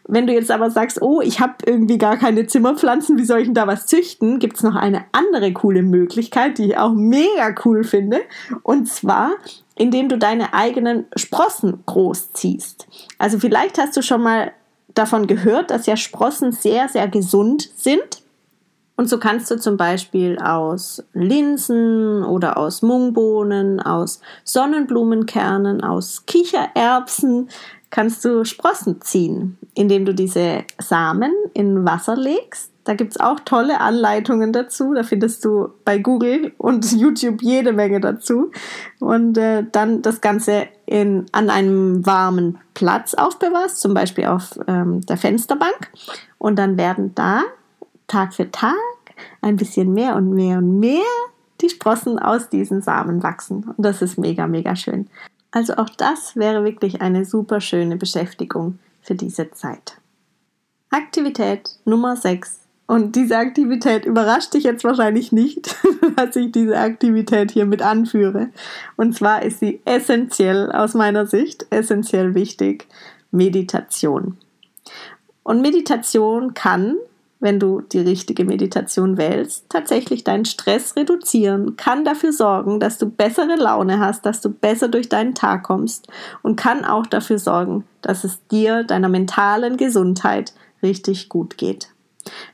Wenn 0.08 0.26
du 0.26 0.34
jetzt 0.34 0.50
aber 0.50 0.72
sagst, 0.72 1.04
oh, 1.04 1.22
ich 1.22 1.40
habe 1.40 1.54
irgendwie 1.66 2.00
gar 2.00 2.18
keine 2.18 2.48
Zimmerpflanzen, 2.48 3.20
wie 3.20 3.26
soll 3.26 3.42
ich 3.42 3.46
denn 3.46 3.54
da 3.54 3.68
was 3.68 3.86
züchten? 3.86 4.40
Gibt 4.40 4.58
es 4.58 4.64
noch 4.64 4.76
eine 4.76 5.06
andere 5.12 5.54
coole 5.54 5.84
Möglichkeit, 5.84 6.58
die 6.58 6.70
ich 6.70 6.78
auch 6.78 6.94
mega 6.94 7.54
cool 7.64 7.84
finde. 7.84 8.22
Und 8.64 8.88
zwar, 8.88 9.34
indem 9.82 10.10
du 10.10 10.18
deine 10.20 10.54
eigenen 10.54 11.08
Sprossen 11.16 11.82
großziehst. 11.88 12.88
Also 13.18 13.40
vielleicht 13.40 13.80
hast 13.80 13.98
du 13.98 14.04
schon 14.04 14.22
mal 14.22 14.52
davon 14.94 15.26
gehört, 15.26 15.72
dass 15.72 15.88
ja 15.88 15.98
Sprossen 15.98 16.52
sehr, 16.52 16.88
sehr 16.88 17.08
gesund 17.08 17.68
sind. 17.76 18.22
Und 18.96 19.10
so 19.10 19.18
kannst 19.18 19.50
du 19.50 19.60
zum 19.60 19.78
Beispiel 19.78 20.38
aus 20.38 21.04
Linsen 21.14 22.24
oder 22.24 22.58
aus 22.58 22.84
Mungbohnen, 22.84 23.80
aus 23.80 24.22
Sonnenblumenkernen, 24.44 25.84
aus 25.84 26.28
Kichererbsen 26.28 27.50
kannst 27.90 28.24
du 28.24 28.46
Sprossen 28.46 29.02
ziehen, 29.02 29.58
indem 29.74 30.06
du 30.06 30.14
diese 30.14 30.64
Samen 30.78 31.34
in 31.56 31.86
Wasser 31.86 32.16
legst. 32.16 32.71
Da 32.84 32.96
gibt 32.96 33.12
es 33.12 33.20
auch 33.20 33.40
tolle 33.40 33.80
Anleitungen 33.80 34.52
dazu. 34.54 34.94
Da 34.94 35.04
findest 35.04 35.46
du 35.46 35.70
bei 35.86 36.00
Google 36.00 36.54
und 36.58 36.92
YouTube 36.92 37.42
jede 37.42 37.74
Menge 37.74 38.00
dazu. 38.00 38.52
Und 39.00 39.38
äh, 39.38 39.66
dann 39.72 40.02
das 40.02 40.22
Ganze 40.22 40.68
in, 40.86 41.26
an 41.32 41.50
einem 41.50 42.06
warmen 42.06 42.58
Platz 42.74 43.14
aufbewahrst, 43.14 43.80
zum 43.80 43.94
Beispiel 43.94 44.26
auf 44.26 44.60
ähm, 44.68 45.02
der 45.02 45.18
Fensterbank. 45.18 45.92
Und 46.38 46.58
dann 46.58 46.78
werden 46.78 47.14
da 47.14 47.44
Tag 48.08 48.34
für 48.34 48.50
Tag 48.52 48.76
ein 49.42 49.56
bisschen 49.56 49.94
mehr 49.94 50.16
und 50.16 50.32
mehr 50.32 50.58
und 50.58 50.80
mehr 50.80 51.04
die 51.62 51.70
Sprossen 51.70 52.18
aus 52.18 52.50
diesen 52.50 52.82
Samen 52.82 53.22
wachsen. 53.22 53.64
Und 53.78 53.86
das 53.86 54.02
ist 54.02 54.18
mega, 54.18 54.48
mega 54.48 54.76
schön. 54.76 55.08
Also 55.52 55.76
auch 55.76 55.90
das 55.90 56.36
wäre 56.36 56.64
wirklich 56.64 57.02
eine 57.02 57.26
super 57.26 57.62
schöne 57.62 57.98
Beschäftigung 57.98 58.80
für 59.02 59.16
diese 59.16 59.52
Zeit. 59.52 59.98
Aktivität 60.90 61.78
Nummer 61.86 62.16
6. 62.16 62.61
Und 62.92 63.16
diese 63.16 63.38
Aktivität 63.38 64.04
überrascht 64.04 64.54
dich 64.54 64.66
jetzt 64.66 64.84
wahrscheinlich 64.84 65.32
nicht, 65.32 65.78
dass 66.18 66.36
ich 66.36 66.52
diese 66.52 66.78
Aktivität 66.78 67.50
hier 67.50 67.66
mit 67.66 67.82
anführe. 67.82 68.50
Und 68.98 69.16
zwar 69.16 69.44
ist 69.44 69.62
sie 69.62 69.80
essentiell 69.86 70.70
aus 70.74 70.94
meiner 70.94 71.26
Sicht, 71.26 71.66
essentiell 71.70 72.36
wichtig, 72.36 72.90
Meditation. 73.32 74.36
Und 75.44 75.62
Meditation 75.62 76.54
kann 76.54 76.98
wenn 77.40 77.60
du 77.60 77.82
die 77.82 78.00
richtige 78.00 78.46
Meditation 78.46 79.18
wählst, 79.18 79.66
tatsächlich 79.70 80.24
deinen 80.24 80.46
Stress 80.46 80.96
reduzieren, 80.96 81.76
kann 81.76 82.06
dafür 82.06 82.34
sorgen, 82.34 82.80
dass 82.80 83.00
du 83.00 83.10
bessere 83.10 83.56
Laune 83.56 84.00
hast, 84.00 84.28
dass 84.28 84.42
du 84.42 84.50
besser 84.50 84.90
durch 84.90 85.10
deinen 85.10 85.34
Tag 85.34 85.64
kommst 85.64 86.08
und 86.44 86.56
kann 86.56 86.86
auch 86.86 87.08
dafür 87.08 87.40
sorgen, 87.40 87.84
dass 88.04 88.26
es 88.26 88.46
dir, 88.50 88.84
deiner 88.84 89.10
mentalen 89.10 89.78
Gesundheit 89.78 90.54
richtig 90.84 91.30
gut 91.30 91.58
geht. 91.58 91.91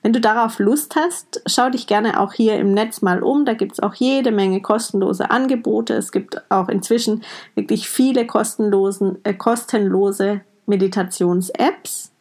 Wenn 0.01 0.13
du 0.13 0.21
darauf 0.21 0.59
Lust 0.59 0.95
hast, 0.95 1.41
schau 1.45 1.69
dich 1.69 1.87
gerne 1.87 2.19
auch 2.19 2.33
hier 2.33 2.55
im 2.57 2.73
Netz 2.73 3.01
mal 3.01 3.23
um. 3.23 3.45
Da 3.45 3.53
gibt 3.53 3.73
es 3.73 3.79
auch 3.79 3.93
jede 3.93 4.31
Menge 4.31 4.61
kostenlose 4.61 5.29
Angebote. 5.31 5.93
Es 5.93 6.11
gibt 6.11 6.49
auch 6.49 6.69
inzwischen 6.69 7.23
wirklich 7.55 7.89
viele 7.89 8.25
kostenlosen, 8.25 9.17
äh, 9.23 9.33
kostenlose 9.33 10.41
Meditations-Apps. 10.65 12.11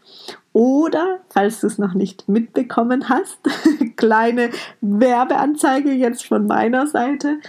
Oder, 0.53 1.19
falls 1.29 1.61
du 1.61 1.67
es 1.67 1.77
noch 1.77 1.93
nicht 1.93 2.31
mitbekommen 2.31 3.11
hast, 3.11 3.39
kleine 3.97 4.49
Werbeanzeige 4.81 5.93
jetzt 5.93 6.25
von 6.25 6.47
meiner 6.47 6.87
Seite. 6.87 7.41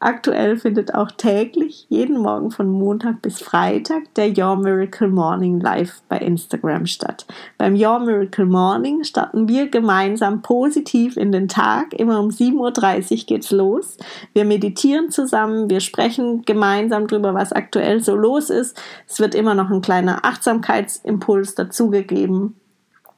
Aktuell 0.00 0.56
findet 0.56 0.94
auch 0.94 1.10
täglich, 1.10 1.86
jeden 1.88 2.18
Morgen 2.18 2.50
von 2.50 2.68
Montag 2.68 3.22
bis 3.22 3.40
Freitag, 3.40 4.14
der 4.14 4.36
Your 4.36 4.56
Miracle 4.56 5.08
Morning 5.08 5.60
live 5.60 6.02
bei 6.08 6.18
Instagram 6.18 6.86
statt. 6.86 7.26
Beim 7.58 7.74
Your 7.74 8.00
Miracle 8.00 8.46
Morning 8.46 9.04
starten 9.04 9.48
wir 9.48 9.68
gemeinsam 9.68 10.42
positiv 10.42 11.16
in 11.16 11.32
den 11.32 11.48
Tag. 11.48 11.94
Immer 11.94 12.20
um 12.20 12.28
7.30 12.28 13.12
Uhr 13.12 13.26
geht's 13.26 13.50
los. 13.50 13.96
Wir 14.32 14.44
meditieren 14.44 15.10
zusammen, 15.10 15.70
wir 15.70 15.80
sprechen 15.80 16.42
gemeinsam 16.42 17.06
darüber, 17.06 17.34
was 17.34 17.52
aktuell 17.52 18.02
so 18.02 18.14
los 18.14 18.50
ist. 18.50 18.80
Es 19.06 19.20
wird 19.20 19.34
immer 19.34 19.54
noch 19.54 19.70
ein 19.70 19.80
kleiner 19.80 20.24
Achtsamkeitsimpuls 20.24 21.54
dazugegeben 21.54 22.56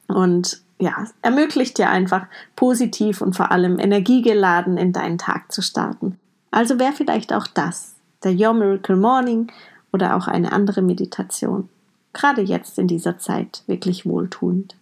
und 0.07 0.61
ja, 0.79 1.05
ermöglicht 1.21 1.77
dir 1.77 1.89
einfach 1.89 2.27
positiv 2.55 3.21
und 3.21 3.35
vor 3.35 3.51
allem 3.51 3.79
energiegeladen 3.79 4.77
in 4.77 4.93
deinen 4.93 5.17
Tag 5.17 5.51
zu 5.51 5.61
starten. 5.61 6.19
Also 6.51 6.79
wäre 6.79 6.93
vielleicht 6.93 7.33
auch 7.33 7.47
das, 7.47 7.95
der 8.23 8.33
Your 8.33 8.53
Miracle 8.53 8.95
Morning 8.95 9.51
oder 9.91 10.15
auch 10.15 10.27
eine 10.27 10.51
andere 10.51 10.81
Meditation, 10.81 11.69
gerade 12.13 12.41
jetzt 12.41 12.79
in 12.79 12.87
dieser 12.87 13.19
Zeit 13.19 13.63
wirklich 13.67 14.05
wohltuend. 14.05 14.75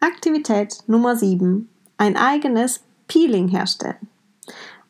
Aktivität 0.00 0.78
Nummer 0.86 1.16
7. 1.16 1.68
Ein 1.98 2.16
eigenes 2.16 2.82
Peeling 3.08 3.48
herstellen. 3.48 4.08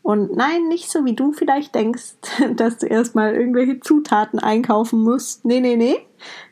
Und 0.02 0.36
nein, 0.36 0.68
nicht 0.68 0.88
so 0.88 1.04
wie 1.04 1.14
du 1.14 1.32
vielleicht 1.32 1.74
denkst, 1.74 2.14
dass 2.56 2.78
du 2.78 2.86
erstmal 2.86 3.34
irgendwelche 3.34 3.80
Zutaten 3.80 4.38
einkaufen 4.38 5.00
musst. 5.00 5.44
Nee, 5.44 5.60
nee, 5.60 5.76
nee. 5.76 5.96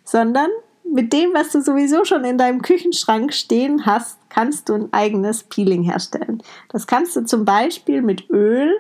Sondern 0.03 0.51
mit 0.85 1.13
dem, 1.13 1.33
was 1.35 1.51
du 1.51 1.61
sowieso 1.61 2.05
schon 2.05 2.25
in 2.25 2.39
deinem 2.39 2.63
Küchenschrank 2.63 3.33
stehen 3.33 3.87
hast, 3.87 4.19
kannst 4.29 4.69
du 4.69 4.75
ein 4.75 4.93
eigenes 4.93 5.45
Peeling 5.45 5.83
herstellen. 5.83 6.43
Das 6.69 6.87
kannst 6.87 7.17
du 7.17 7.25
zum 7.25 7.45
Beispiel 7.45 8.03
mit 8.03 8.29
Öl 8.31 8.73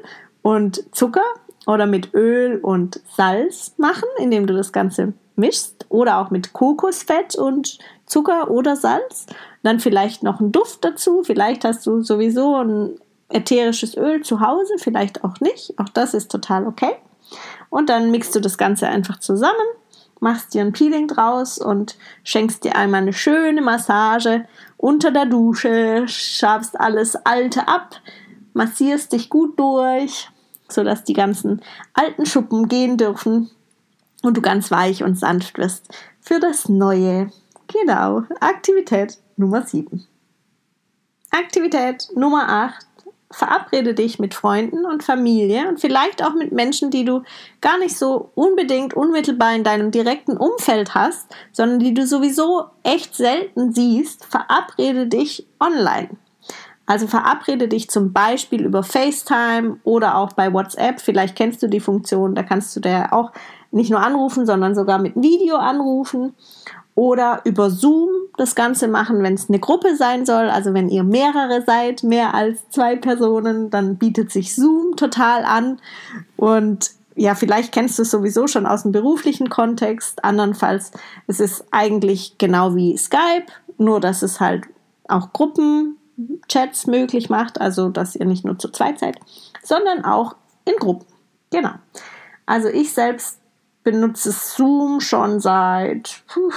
und 0.45 0.85
Zucker 0.95 1.25
oder 1.67 1.87
mit 1.87 2.13
Öl 2.13 2.61
und 2.61 3.01
Salz 3.17 3.73
machen, 3.79 4.09
indem 4.19 4.47
du 4.47 4.55
das 4.55 4.73
Ganze 4.73 5.15
mischst 5.37 5.87
oder 5.89 6.19
auch 6.19 6.31
mit 6.31 6.53
Kokosfett 6.53 7.35
und 7.35 7.79
Zucker 8.05 8.51
oder 8.51 8.77
Salz. 8.77 9.25
Dann 9.63 9.81
vielleicht 9.81 10.23
noch 10.23 10.41
einen 10.41 10.53
Duft 10.53 10.85
dazu. 10.85 11.23
Vielleicht 11.25 11.65
hast 11.65 11.87
du 11.87 12.03
sowieso 12.03 12.57
ein 12.57 12.99
ätherisches 13.31 13.97
Öl 13.97 14.23
zu 14.23 14.41
Hause, 14.41 14.75
vielleicht 14.77 15.25
auch 15.25 15.41
nicht. 15.41 15.79
Auch 15.79 15.89
das 15.89 16.13
ist 16.13 16.31
total 16.31 16.67
okay. 16.67 16.93
Und 17.71 17.89
dann 17.89 18.11
mixt 18.11 18.35
du 18.35 18.41
das 18.41 18.59
Ganze 18.59 18.87
einfach 18.87 19.19
zusammen, 19.19 19.55
machst 20.21 20.53
dir 20.53 20.61
ein 20.61 20.73
Peeling 20.73 21.09
draus 21.09 21.57
und 21.57 21.97
schenkst 22.23 22.65
dir 22.65 22.77
einmal 22.77 23.01
eine 23.01 23.15
schöne 23.15 23.63
Massage 23.63 24.45
unter 24.77 25.11
der 25.11 25.25
Dusche, 25.25 26.05
schabst 26.07 26.79
alles 26.79 27.17
Alte 27.17 27.67
ab, 27.67 27.97
massierst 28.53 29.13
dich 29.13 29.31
gut 29.31 29.59
durch, 29.59 30.29
sodass 30.69 31.05
die 31.05 31.13
ganzen 31.13 31.63
alten 31.93 32.27
Schuppen 32.27 32.69
gehen 32.69 32.97
dürfen 32.97 33.51
und 34.23 34.37
du 34.37 34.41
ganz 34.41 34.71
weich 34.71 35.03
und 35.03 35.19
sanft 35.19 35.59
wirst 35.59 35.89
für 36.21 36.41
das 36.41 36.69
Neue. 36.69 37.31
Genau, 37.73 38.23
Aktivität 38.41 39.19
Nummer 39.37 39.63
7. 39.63 40.07
Aktivität 41.31 42.09
Nummer 42.15 42.49
8. 42.49 42.87
Verabrede 43.31 43.95
dich 43.95 44.21
mit 44.21 44.33
Freunden 44.33 44.85
und 44.85 45.03
Familie 45.03 45.69
und 45.69 45.81
vielleicht 45.81 46.23
auch 46.23 46.35
mit 46.35 46.53
Menschen, 46.53 46.91
die 46.91 47.05
du 47.05 47.23
gar 47.61 47.79
nicht 47.79 47.99
so 47.99 48.31
unbedingt 48.37 48.95
unmittelbar 48.95 49.57
in 49.57 49.65
deinem 49.65 49.91
direkten 49.91 50.37
Umfeld 50.37 50.95
hast, 50.95 51.35
sondern 51.51 51.81
die 51.81 51.95
du 51.95 52.07
sowieso 52.07 52.67
echt 52.85 53.17
selten 53.17 53.73
siehst. 53.73 54.25
Verabrede 54.25 55.09
dich 55.09 55.49
online. 55.59 56.11
Also 56.87 57.07
verabrede 57.07 57.69
dich 57.69 57.89
zum 57.89 58.13
Beispiel 58.13 58.65
über 58.65 58.83
FaceTime 58.83 59.79
oder 59.85 60.17
auch 60.17 60.33
bei 60.35 60.53
WhatsApp. 60.53 61.01
Vielleicht 61.01 61.37
kennst 61.37 61.63
du 61.63 61.69
die 61.69 61.81
Funktion, 61.81 62.35
da 62.35 62.43
kannst 62.43 62.77
du 62.77 62.81
da 62.81 63.09
auch 63.11 63.33
nicht 63.71 63.91
nur 63.91 64.01
anrufen, 64.01 64.47
sondern 64.47 64.75
sogar 64.75 64.99
mit 64.99 65.17
Video 65.17 65.57
anrufen. 65.57 66.35
Oder 66.97 67.41
über 67.45 67.71
Zoom 67.71 68.09
das 68.37 68.55
Ganze 68.55 68.87
machen, 68.87 69.21
wenn 69.23 69.35
es 69.35 69.49
eine 69.49 69.59
Gruppe 69.59 69.97
sein 69.97 70.25
soll. 70.27 70.49
Also 70.49 70.75
wenn 70.75 70.89
ihr 70.89 71.03
mehrere 71.03 71.63
seid, 71.67 72.05
mehr 72.05 72.35
als 72.35 72.69
zwei 72.71 72.95
Personen, 72.95 73.71
dann 73.71 73.97
bietet 73.97 74.31
sich 74.31 74.55
Zoom 74.55 74.95
total 74.95 75.45
an. 75.45 75.81
Und 76.37 76.93
ja, 77.17 77.35
vielleicht 77.35 77.73
kennst 77.73 77.99
du 77.99 78.03
es 78.03 78.11
sowieso 78.11 78.47
schon 78.47 78.67
aus 78.67 78.83
dem 78.83 78.93
beruflichen 78.93 79.49
Kontext. 79.49 80.25
Andernfalls, 80.25 80.93
es 81.27 81.41
ist 81.41 81.65
eigentlich 81.73 82.39
genau 82.39 82.77
wie 82.77 82.97
Skype, 82.97 83.47
nur 83.77 83.99
dass 83.99 84.23
es 84.23 84.39
halt 84.39 84.65
auch 85.09 85.33
Gruppen 85.33 85.97
Chats 86.49 86.87
möglich 86.87 87.31
macht, 87.31 87.61
also 87.61 87.89
dass 87.89 88.17
ihr 88.17 88.27
nicht 88.27 88.45
nur 88.45 88.59
zu 88.59 88.71
zweit 88.71 88.99
seid, 88.99 89.19
sondern 89.63 90.05
auch 90.05 90.37
in 90.65 90.77
Gruppen. 90.77 91.07
Genau. 91.51 91.73
Also 92.47 92.69
ich 92.69 92.93
selbst 92.93 93.41
benutze 93.83 94.33
Zoom 94.33 95.01
schon 95.01 95.41
seit 95.41 96.23
puh, 96.27 96.51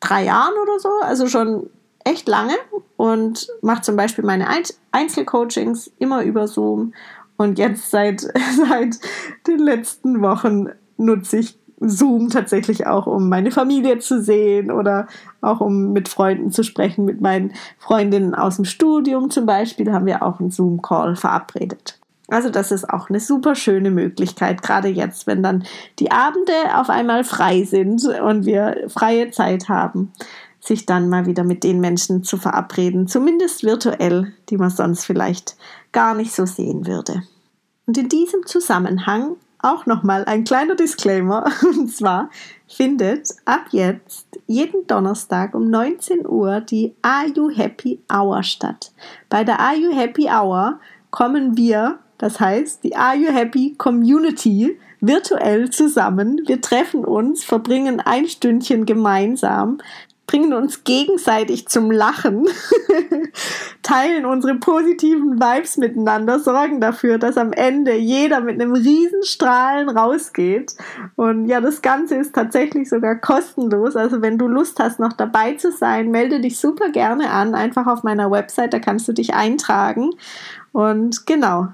drei 0.00 0.24
Jahren 0.24 0.54
oder 0.62 0.78
so, 0.78 0.90
also 1.02 1.26
schon 1.28 1.70
echt 2.04 2.28
lange 2.28 2.54
und 2.96 3.48
mache 3.62 3.82
zum 3.82 3.96
Beispiel 3.96 4.24
meine 4.24 4.46
Einzelcoachings 4.92 5.90
immer 5.98 6.22
über 6.22 6.46
Zoom. 6.48 6.92
Und 7.36 7.58
jetzt 7.58 7.90
seit, 7.90 8.20
seit 8.68 8.98
den 9.46 9.58
letzten 9.58 10.20
Wochen 10.20 10.68
nutze 10.96 11.38
ich 11.38 11.58
Zoom 11.88 12.30
tatsächlich 12.30 12.86
auch, 12.86 13.06
um 13.06 13.28
meine 13.28 13.50
Familie 13.50 13.98
zu 13.98 14.22
sehen 14.22 14.70
oder 14.70 15.06
auch 15.40 15.60
um 15.60 15.92
mit 15.92 16.08
Freunden 16.08 16.50
zu 16.50 16.62
sprechen. 16.62 17.04
Mit 17.04 17.20
meinen 17.20 17.52
Freundinnen 17.78 18.34
aus 18.34 18.56
dem 18.56 18.64
Studium 18.64 19.30
zum 19.30 19.46
Beispiel 19.46 19.92
haben 19.92 20.06
wir 20.06 20.22
auch 20.22 20.40
einen 20.40 20.50
Zoom-Call 20.50 21.16
verabredet. 21.16 21.98
Also 22.28 22.48
das 22.48 22.72
ist 22.72 22.88
auch 22.88 23.10
eine 23.10 23.20
super 23.20 23.54
schöne 23.54 23.90
Möglichkeit, 23.90 24.62
gerade 24.62 24.88
jetzt, 24.88 25.26
wenn 25.26 25.42
dann 25.42 25.64
die 25.98 26.10
Abende 26.10 26.52
auf 26.74 26.88
einmal 26.88 27.22
frei 27.22 27.64
sind 27.64 28.04
und 28.06 28.46
wir 28.46 28.86
freie 28.88 29.30
Zeit 29.30 29.68
haben, 29.68 30.12
sich 30.58 30.86
dann 30.86 31.10
mal 31.10 31.26
wieder 31.26 31.44
mit 31.44 31.62
den 31.62 31.80
Menschen 31.80 32.24
zu 32.24 32.38
verabreden, 32.38 33.06
zumindest 33.06 33.62
virtuell, 33.62 34.32
die 34.48 34.56
man 34.56 34.70
sonst 34.70 35.04
vielleicht 35.04 35.56
gar 35.92 36.14
nicht 36.14 36.32
so 36.32 36.46
sehen 36.46 36.86
würde. 36.86 37.22
Und 37.86 37.98
in 37.98 38.08
diesem 38.08 38.46
Zusammenhang 38.46 39.36
auch 39.64 39.86
nochmal 39.86 40.24
ein 40.26 40.44
kleiner 40.44 40.74
Disclaimer. 40.74 41.44
Und 41.62 41.90
zwar 41.90 42.30
findet 42.68 43.28
ab 43.44 43.66
jetzt 43.70 44.26
jeden 44.46 44.86
Donnerstag 44.86 45.54
um 45.54 45.70
19 45.70 46.26
Uhr 46.26 46.60
die 46.60 46.94
Are 47.02 47.26
You 47.26 47.50
Happy 47.50 48.00
Hour 48.12 48.42
statt. 48.42 48.92
Bei 49.28 49.44
der 49.44 49.60
Are 49.60 49.76
You 49.76 49.94
Happy 49.94 50.28
Hour 50.28 50.80
kommen 51.10 51.56
wir, 51.56 51.98
das 52.18 52.40
heißt 52.40 52.84
die 52.84 52.94
Are 52.94 53.16
You 53.16 53.32
Happy 53.32 53.74
Community, 53.76 54.78
virtuell 55.00 55.70
zusammen. 55.70 56.40
Wir 56.46 56.60
treffen 56.60 57.04
uns, 57.04 57.44
verbringen 57.44 58.00
ein 58.00 58.26
Stündchen 58.26 58.86
gemeinsam, 58.86 59.78
bringen 60.26 60.54
uns 60.54 60.84
gegenseitig 60.84 61.68
zum 61.68 61.90
Lachen, 61.90 62.46
teilen 63.82 64.24
unsere 64.24 64.54
positiven 64.54 65.38
Vibes 65.38 65.76
miteinander, 65.76 66.38
sorgen 66.40 66.80
dafür, 66.80 67.18
dass 67.18 67.36
am 67.36 67.52
Ende 67.52 67.94
jeder 67.94 68.40
mit 68.40 68.60
einem 68.60 68.72
Riesenstrahlen 68.72 69.88
rausgeht. 69.90 70.74
Und 71.16 71.46
ja, 71.46 71.60
das 71.60 71.82
Ganze 71.82 72.16
ist 72.16 72.34
tatsächlich 72.34 72.88
sogar 72.88 73.16
kostenlos. 73.16 73.96
Also 73.96 74.22
wenn 74.22 74.38
du 74.38 74.48
Lust 74.48 74.80
hast, 74.80 74.98
noch 74.98 75.12
dabei 75.12 75.54
zu 75.54 75.70
sein, 75.70 76.10
melde 76.10 76.40
dich 76.40 76.58
super 76.58 76.90
gerne 76.90 77.30
an, 77.30 77.54
einfach 77.54 77.86
auf 77.86 78.02
meiner 78.02 78.30
Website, 78.30 78.72
da 78.72 78.78
kannst 78.78 79.06
du 79.08 79.12
dich 79.12 79.34
eintragen. 79.34 80.10
Und 80.72 81.26
genau, 81.26 81.68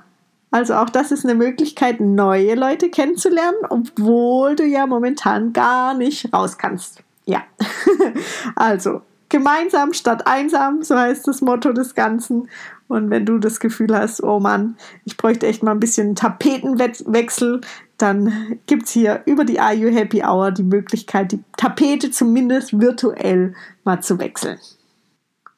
also 0.51 0.75
auch 0.75 0.91
das 0.91 1.13
ist 1.13 1.25
eine 1.25 1.37
Möglichkeit, 1.37 2.01
neue 2.01 2.57
Leute 2.57 2.91
kennenzulernen, 2.91 3.59
obwohl 3.69 4.57
du 4.57 4.65
ja 4.65 4.87
momentan 4.87 5.53
gar 5.53 5.95
nicht 5.95 6.33
raus 6.33 6.59
kannst. 6.59 7.05
Ja, 7.31 7.45
also 8.57 9.03
gemeinsam 9.29 9.93
statt 9.93 10.27
einsam, 10.27 10.83
so 10.83 10.97
heißt 10.97 11.29
das 11.29 11.41
Motto 11.41 11.73
des 11.73 11.95
Ganzen. 11.95 12.49
Und 12.89 13.09
wenn 13.09 13.25
du 13.25 13.39
das 13.39 13.61
Gefühl 13.61 13.97
hast, 13.97 14.21
oh 14.21 14.41
Mann, 14.41 14.77
ich 15.05 15.17
bräuchte 15.17 15.47
echt 15.47 15.63
mal 15.63 15.71
ein 15.71 15.79
bisschen 15.79 16.17
Tapetenwechsel, 16.17 17.61
dann 17.99 18.59
gibt 18.67 18.87
es 18.87 18.91
hier 18.91 19.23
über 19.27 19.45
die 19.45 19.61
Are 19.61 19.75
You 19.75 19.95
Happy 19.95 20.25
Hour 20.25 20.51
die 20.51 20.65
Möglichkeit, 20.65 21.31
die 21.31 21.45
Tapete 21.57 22.11
zumindest 22.11 22.81
virtuell 22.81 23.55
mal 23.85 24.03
zu 24.03 24.19
wechseln. 24.19 24.59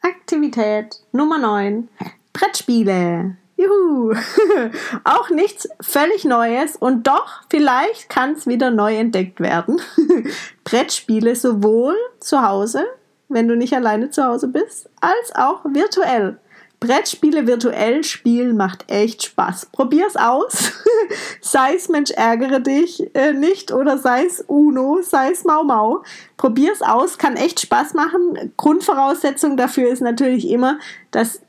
Aktivität 0.02 1.00
Nummer 1.12 1.38
9. 1.38 1.88
Brettspiele. 2.34 3.38
Juhu! 3.62 4.14
Auch 5.04 5.30
nichts 5.30 5.68
völlig 5.80 6.24
Neues 6.24 6.76
und 6.76 7.06
doch, 7.06 7.42
vielleicht 7.48 8.08
kann 8.08 8.32
es 8.32 8.46
wieder 8.46 8.70
neu 8.70 8.96
entdeckt 8.96 9.40
werden. 9.40 9.80
Brettspiele 10.64 11.36
sowohl 11.36 11.96
zu 12.20 12.42
Hause, 12.42 12.84
wenn 13.28 13.48
du 13.48 13.56
nicht 13.56 13.74
alleine 13.74 14.10
zu 14.10 14.24
Hause 14.24 14.48
bist, 14.48 14.88
als 15.00 15.34
auch 15.34 15.64
virtuell. 15.64 16.38
Brettspiele 16.82 17.46
virtuell 17.46 18.02
spielen 18.02 18.56
macht 18.56 18.90
echt 18.90 19.22
Spaß. 19.22 19.66
Probier's 19.66 20.16
aus. 20.16 20.72
sei 21.40 21.76
es 21.76 21.88
Mensch 21.88 22.10
ärgere 22.10 22.58
dich 22.58 23.14
äh, 23.14 23.32
nicht 23.32 23.70
oder 23.70 23.98
sei 23.98 24.24
es 24.24 24.40
Uno, 24.48 24.98
sei 25.00 25.30
es 25.30 25.44
Mau 25.44 25.62
Mau. 25.62 26.02
Probier's 26.36 26.82
aus, 26.82 27.18
kann 27.18 27.36
echt 27.36 27.60
Spaß 27.60 27.94
machen. 27.94 28.52
Grundvoraussetzung 28.56 29.56
dafür 29.56 29.90
ist 29.90 30.02
natürlich 30.02 30.48
immer, 30.48 30.80
dass 31.12 31.40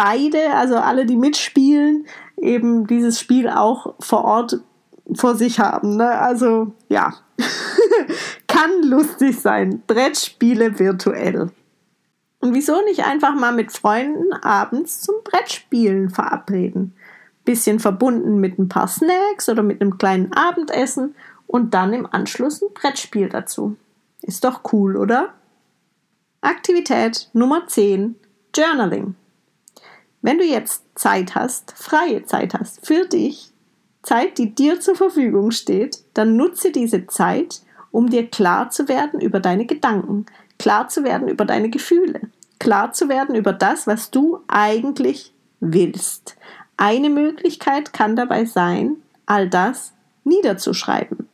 beide, 0.00 0.54
also 0.54 0.76
alle, 0.76 1.04
die 1.04 1.16
mitspielen, 1.16 2.06
eben 2.38 2.86
dieses 2.86 3.20
Spiel 3.20 3.50
auch 3.50 3.94
vor 4.00 4.24
Ort 4.24 4.60
vor 5.14 5.34
sich 5.34 5.60
haben. 5.60 5.96
Ne? 5.96 6.08
Also 6.08 6.72
ja, 6.88 7.12
kann 8.46 8.82
lustig 8.82 9.38
sein. 9.38 9.82
Brettspiele 9.86 10.78
virtuell. 10.78 11.50
Und 12.38 12.54
wieso 12.54 12.80
nicht 12.82 13.04
einfach 13.04 13.34
mal 13.34 13.52
mit 13.52 13.72
Freunden 13.72 14.32
abends 14.32 15.02
zum 15.02 15.16
Brettspielen 15.22 16.08
verabreden? 16.08 16.94
Bisschen 17.44 17.78
verbunden 17.78 18.40
mit 18.40 18.58
ein 18.58 18.68
paar 18.70 18.88
Snacks 18.88 19.50
oder 19.50 19.62
mit 19.62 19.82
einem 19.82 19.98
kleinen 19.98 20.32
Abendessen 20.32 21.14
und 21.46 21.74
dann 21.74 21.92
im 21.92 22.06
Anschluss 22.10 22.62
ein 22.62 22.72
Brettspiel 22.72 23.28
dazu. 23.28 23.76
Ist 24.22 24.44
doch 24.44 24.62
cool, 24.72 24.96
oder? 24.96 25.34
Aktivität 26.40 27.28
Nummer 27.34 27.66
10. 27.66 28.16
Journaling. 28.54 29.14
Wenn 30.22 30.38
du 30.38 30.44
jetzt 30.44 30.82
Zeit 30.94 31.34
hast, 31.34 31.72
freie 31.76 32.24
Zeit 32.24 32.54
hast 32.54 32.86
für 32.86 33.06
dich, 33.06 33.52
Zeit, 34.02 34.38
die 34.38 34.54
dir 34.54 34.80
zur 34.80 34.94
Verfügung 34.94 35.50
steht, 35.50 35.98
dann 36.14 36.36
nutze 36.36 36.72
diese 36.72 37.06
Zeit, 37.06 37.62
um 37.90 38.08
dir 38.08 38.26
klar 38.26 38.70
zu 38.70 38.88
werden 38.88 39.20
über 39.20 39.40
deine 39.40 39.66
Gedanken, 39.66 40.26
klar 40.58 40.88
zu 40.88 41.04
werden 41.04 41.28
über 41.28 41.44
deine 41.44 41.70
Gefühle, 41.70 42.20
klar 42.58 42.92
zu 42.92 43.08
werden 43.08 43.34
über 43.34 43.52
das, 43.52 43.86
was 43.86 44.10
du 44.10 44.40
eigentlich 44.46 45.32
willst. 45.60 46.36
Eine 46.76 47.10
Möglichkeit 47.10 47.92
kann 47.92 48.16
dabei 48.16 48.44
sein, 48.44 48.96
all 49.26 49.48
das 49.48 49.92
niederzuschreiben. 50.24 51.28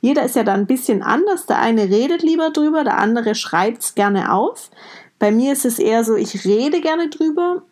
Jeder 0.00 0.24
ist 0.24 0.36
ja 0.36 0.44
da 0.44 0.52
ein 0.52 0.66
bisschen 0.66 1.02
anders. 1.02 1.46
Der 1.46 1.60
eine 1.60 1.84
redet 1.88 2.22
lieber 2.22 2.50
drüber, 2.50 2.84
der 2.84 2.98
andere 2.98 3.34
schreibt 3.34 3.82
es 3.82 3.94
gerne 3.94 4.32
auf. 4.32 4.70
Bei 5.18 5.30
mir 5.30 5.54
ist 5.54 5.64
es 5.64 5.78
eher 5.78 6.04
so, 6.04 6.16
ich 6.16 6.44
rede 6.44 6.82
gerne 6.82 7.08
drüber 7.08 7.62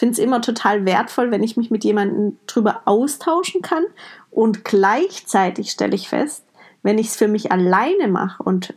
finde 0.00 0.14
es 0.14 0.18
immer 0.18 0.40
total 0.40 0.84
wertvoll, 0.84 1.30
wenn 1.30 1.42
ich 1.42 1.56
mich 1.56 1.70
mit 1.70 1.84
jemandem 1.84 2.38
drüber 2.46 2.82
austauschen 2.86 3.62
kann. 3.62 3.84
Und 4.30 4.64
gleichzeitig 4.64 5.70
stelle 5.70 5.94
ich 5.94 6.08
fest, 6.08 6.44
wenn 6.82 6.98
ich 6.98 7.08
es 7.08 7.16
für 7.16 7.28
mich 7.28 7.52
alleine 7.52 8.08
mache 8.08 8.42
und 8.42 8.74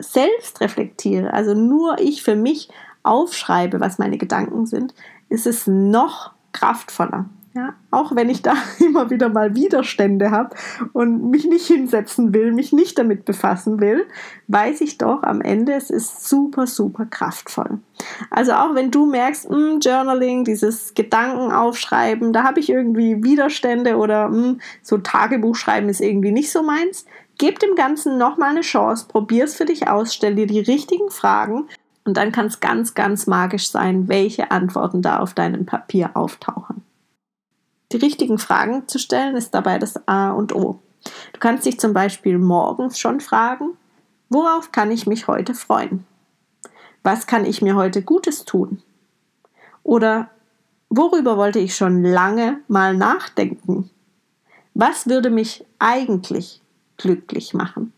selbst 0.00 0.60
reflektiere, 0.60 1.32
also 1.32 1.54
nur 1.54 2.00
ich 2.00 2.22
für 2.22 2.34
mich 2.34 2.68
aufschreibe, 3.02 3.78
was 3.78 3.98
meine 3.98 4.18
Gedanken 4.18 4.66
sind, 4.66 4.94
ist 5.28 5.46
es 5.46 5.66
noch 5.66 6.32
kraftvoller. 6.52 7.26
Ja, 7.56 7.74
auch 7.92 8.16
wenn 8.16 8.30
ich 8.30 8.42
da 8.42 8.54
immer 8.80 9.10
wieder 9.10 9.28
mal 9.28 9.54
Widerstände 9.54 10.32
habe 10.32 10.56
und 10.92 11.30
mich 11.30 11.44
nicht 11.44 11.66
hinsetzen 11.68 12.34
will, 12.34 12.52
mich 12.52 12.72
nicht 12.72 12.98
damit 12.98 13.24
befassen 13.24 13.80
will, 13.80 14.06
weiß 14.48 14.80
ich 14.80 14.98
doch 14.98 15.22
am 15.22 15.40
Ende, 15.40 15.72
es 15.74 15.88
ist 15.88 16.28
super, 16.28 16.66
super 16.66 17.06
kraftvoll. 17.06 17.78
Also 18.28 18.54
auch 18.54 18.74
wenn 18.74 18.90
du 18.90 19.06
merkst, 19.06 19.50
mh, 19.50 19.56
hm, 19.56 19.80
Journaling, 19.80 20.44
dieses 20.44 20.94
Gedanken 20.94 21.52
aufschreiben, 21.52 22.32
da 22.32 22.42
habe 22.42 22.58
ich 22.58 22.70
irgendwie 22.70 23.22
Widerstände 23.22 23.98
oder 23.98 24.30
mh, 24.30 24.36
hm, 24.36 24.60
so 24.82 24.98
Tagebuch 24.98 25.54
schreiben 25.54 25.88
ist 25.88 26.00
irgendwie 26.00 26.32
nicht 26.32 26.50
so 26.50 26.64
meins, 26.64 27.06
gib 27.38 27.60
dem 27.60 27.76
Ganzen 27.76 28.18
nochmal 28.18 28.50
eine 28.50 28.62
Chance, 28.62 29.06
probier 29.06 29.44
es 29.44 29.54
für 29.54 29.64
dich 29.64 29.86
aus, 29.86 30.12
stell 30.12 30.34
dir 30.34 30.48
die 30.48 30.58
richtigen 30.58 31.08
Fragen 31.08 31.68
und 32.04 32.16
dann 32.16 32.32
kann 32.32 32.46
es 32.46 32.58
ganz, 32.58 32.94
ganz 32.94 33.28
magisch 33.28 33.68
sein, 33.68 34.08
welche 34.08 34.50
Antworten 34.50 35.02
da 35.02 35.20
auf 35.20 35.34
deinem 35.34 35.66
Papier 35.66 36.10
auftauchen. 36.14 36.82
Die 37.94 37.98
richtigen 37.98 38.38
Fragen 38.38 38.88
zu 38.88 38.98
stellen 38.98 39.36
ist 39.36 39.54
dabei 39.54 39.78
das 39.78 40.08
A 40.08 40.32
und 40.32 40.52
O. 40.52 40.80
Du 41.32 41.38
kannst 41.38 41.64
dich 41.64 41.78
zum 41.78 41.92
Beispiel 41.92 42.38
morgens 42.38 42.98
schon 42.98 43.20
fragen, 43.20 43.76
worauf 44.28 44.72
kann 44.72 44.90
ich 44.90 45.06
mich 45.06 45.28
heute 45.28 45.54
freuen? 45.54 46.04
Was 47.04 47.28
kann 47.28 47.44
ich 47.44 47.62
mir 47.62 47.76
heute 47.76 48.02
Gutes 48.02 48.44
tun? 48.44 48.82
Oder 49.84 50.28
worüber 50.88 51.36
wollte 51.36 51.60
ich 51.60 51.76
schon 51.76 52.02
lange 52.02 52.58
mal 52.66 52.96
nachdenken? 52.96 53.90
Was 54.74 55.06
würde 55.06 55.30
mich 55.30 55.64
eigentlich 55.78 56.62
glücklich 56.96 57.54
machen? 57.54 57.92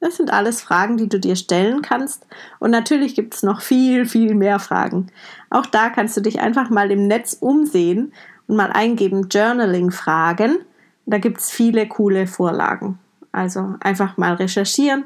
Das 0.00 0.16
sind 0.16 0.32
alles 0.32 0.62
Fragen, 0.62 0.96
die 0.96 1.08
du 1.10 1.20
dir 1.20 1.36
stellen 1.36 1.82
kannst. 1.82 2.26
Und 2.60 2.70
natürlich 2.70 3.14
gibt 3.14 3.34
es 3.34 3.42
noch 3.42 3.60
viel, 3.60 4.06
viel 4.06 4.34
mehr 4.34 4.58
Fragen. 4.58 5.08
Auch 5.50 5.66
da 5.66 5.90
kannst 5.90 6.16
du 6.16 6.22
dich 6.22 6.40
einfach 6.40 6.70
mal 6.70 6.90
im 6.90 7.08
Netz 7.08 7.36
umsehen 7.38 8.14
und 8.48 8.56
mal 8.56 8.72
eingeben 8.72 9.28
Journaling 9.28 9.92
Fragen. 9.92 10.58
Da 11.06 11.18
gibt 11.18 11.38
es 11.38 11.50
viele 11.50 11.86
coole 11.86 12.26
Vorlagen. 12.26 12.98
Also 13.30 13.74
einfach 13.80 14.16
mal 14.16 14.34
recherchieren 14.34 15.04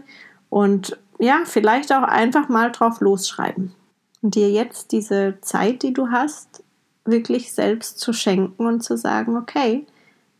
und 0.49 0.99
ja, 1.19 1.43
vielleicht 1.45 1.93
auch 1.93 2.03
einfach 2.03 2.49
mal 2.49 2.73
drauf 2.73 3.01
losschreiben. 3.01 3.75
Und 4.23 4.35
dir 4.35 4.51
jetzt 4.51 4.93
diese 4.93 5.39
Zeit, 5.41 5.83
die 5.83 5.93
du 5.93 6.09
hast, 6.09 6.63
wirklich 7.05 7.53
selbst 7.53 7.99
zu 7.99 8.13
schenken 8.13 8.67
und 8.67 8.83
zu 8.83 8.97
sagen, 8.97 9.37
okay, 9.37 9.87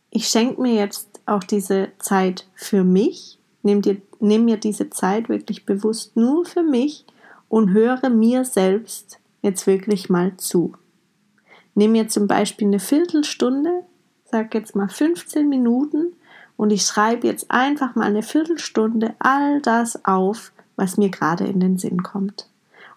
ich 0.09 0.27
schenke 0.27 0.61
mir 0.61 0.73
jetzt 0.73 1.21
auch 1.25 1.43
diese 1.43 1.89
Zeit 1.99 2.47
für 2.55 2.83
mich, 2.83 3.39
nimm, 3.63 3.81
dir, 3.81 4.01
nimm 4.19 4.45
mir 4.45 4.57
diese 4.57 4.89
Zeit 4.89 5.29
wirklich 5.29 5.65
bewusst 5.65 6.15
nur 6.15 6.45
für 6.45 6.63
mich 6.63 7.05
und 7.49 7.71
höre 7.71 8.09
mir 8.09 8.45
selbst 8.45 9.19
jetzt 9.41 9.67
wirklich 9.67 10.09
mal 10.09 10.35
zu. 10.37 10.73
Nimm 11.75 11.93
mir 11.93 12.07
zum 12.07 12.27
Beispiel 12.27 12.67
eine 12.67 12.79
Viertelstunde, 12.79 13.83
sage 14.25 14.57
jetzt 14.57 14.75
mal 14.75 14.89
15 14.89 15.47
Minuten 15.47 16.13
und 16.57 16.71
ich 16.71 16.83
schreibe 16.83 17.27
jetzt 17.27 17.49
einfach 17.49 17.95
mal 17.95 18.05
eine 18.05 18.23
Viertelstunde 18.23 19.15
all 19.19 19.61
das 19.61 20.05
auf, 20.05 20.51
was 20.75 20.97
mir 20.97 21.09
gerade 21.09 21.45
in 21.45 21.59
den 21.59 21.77
Sinn 21.77 22.03
kommt. 22.03 22.47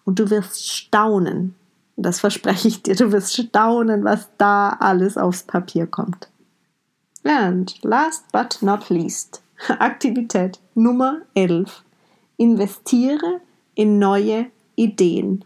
Und 0.05 0.19
du 0.19 0.31
wirst 0.31 0.71
staunen, 0.71 1.55
das 1.97 2.21
verspreche 2.21 2.69
ich 2.69 2.83
dir, 2.83 2.95
du 2.95 3.13
wirst 3.13 3.35
staunen, 3.35 4.05
was 4.05 4.29
da 4.39 4.71
alles 4.81 5.17
aufs 5.17 5.43
Papier 5.43 5.87
kommt. 5.87 6.29
Und 7.25 7.83
last 7.83 8.31
but 8.31 8.59
not 8.61 8.89
least, 8.91 9.43
Aktivität 9.79 10.61
Nummer 10.75 11.23
11. 11.35 11.83
Investiere 12.37 13.41
in 13.75 13.99
neue 13.99 14.47
Ideen. 14.77 15.45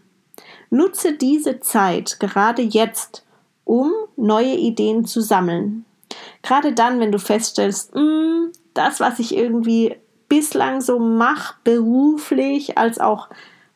Nutze 0.71 1.13
diese 1.13 1.59
Zeit 1.59 2.19
gerade 2.19 2.61
jetzt, 2.61 3.25
um 3.65 3.91
neue 4.15 4.55
Ideen 4.55 5.05
zu 5.05 5.21
sammeln. 5.21 5.85
Gerade 6.41 6.73
dann, 6.73 6.99
wenn 6.99 7.11
du 7.11 7.19
feststellst, 7.19 7.93
mm, 7.93 8.51
das, 8.73 8.99
was 8.99 9.19
ich 9.19 9.35
irgendwie 9.35 9.97
bislang 10.29 10.79
so 10.81 10.97
mache, 10.97 11.55
beruflich 11.65 12.77
als 12.77 12.99
auch 12.99 13.29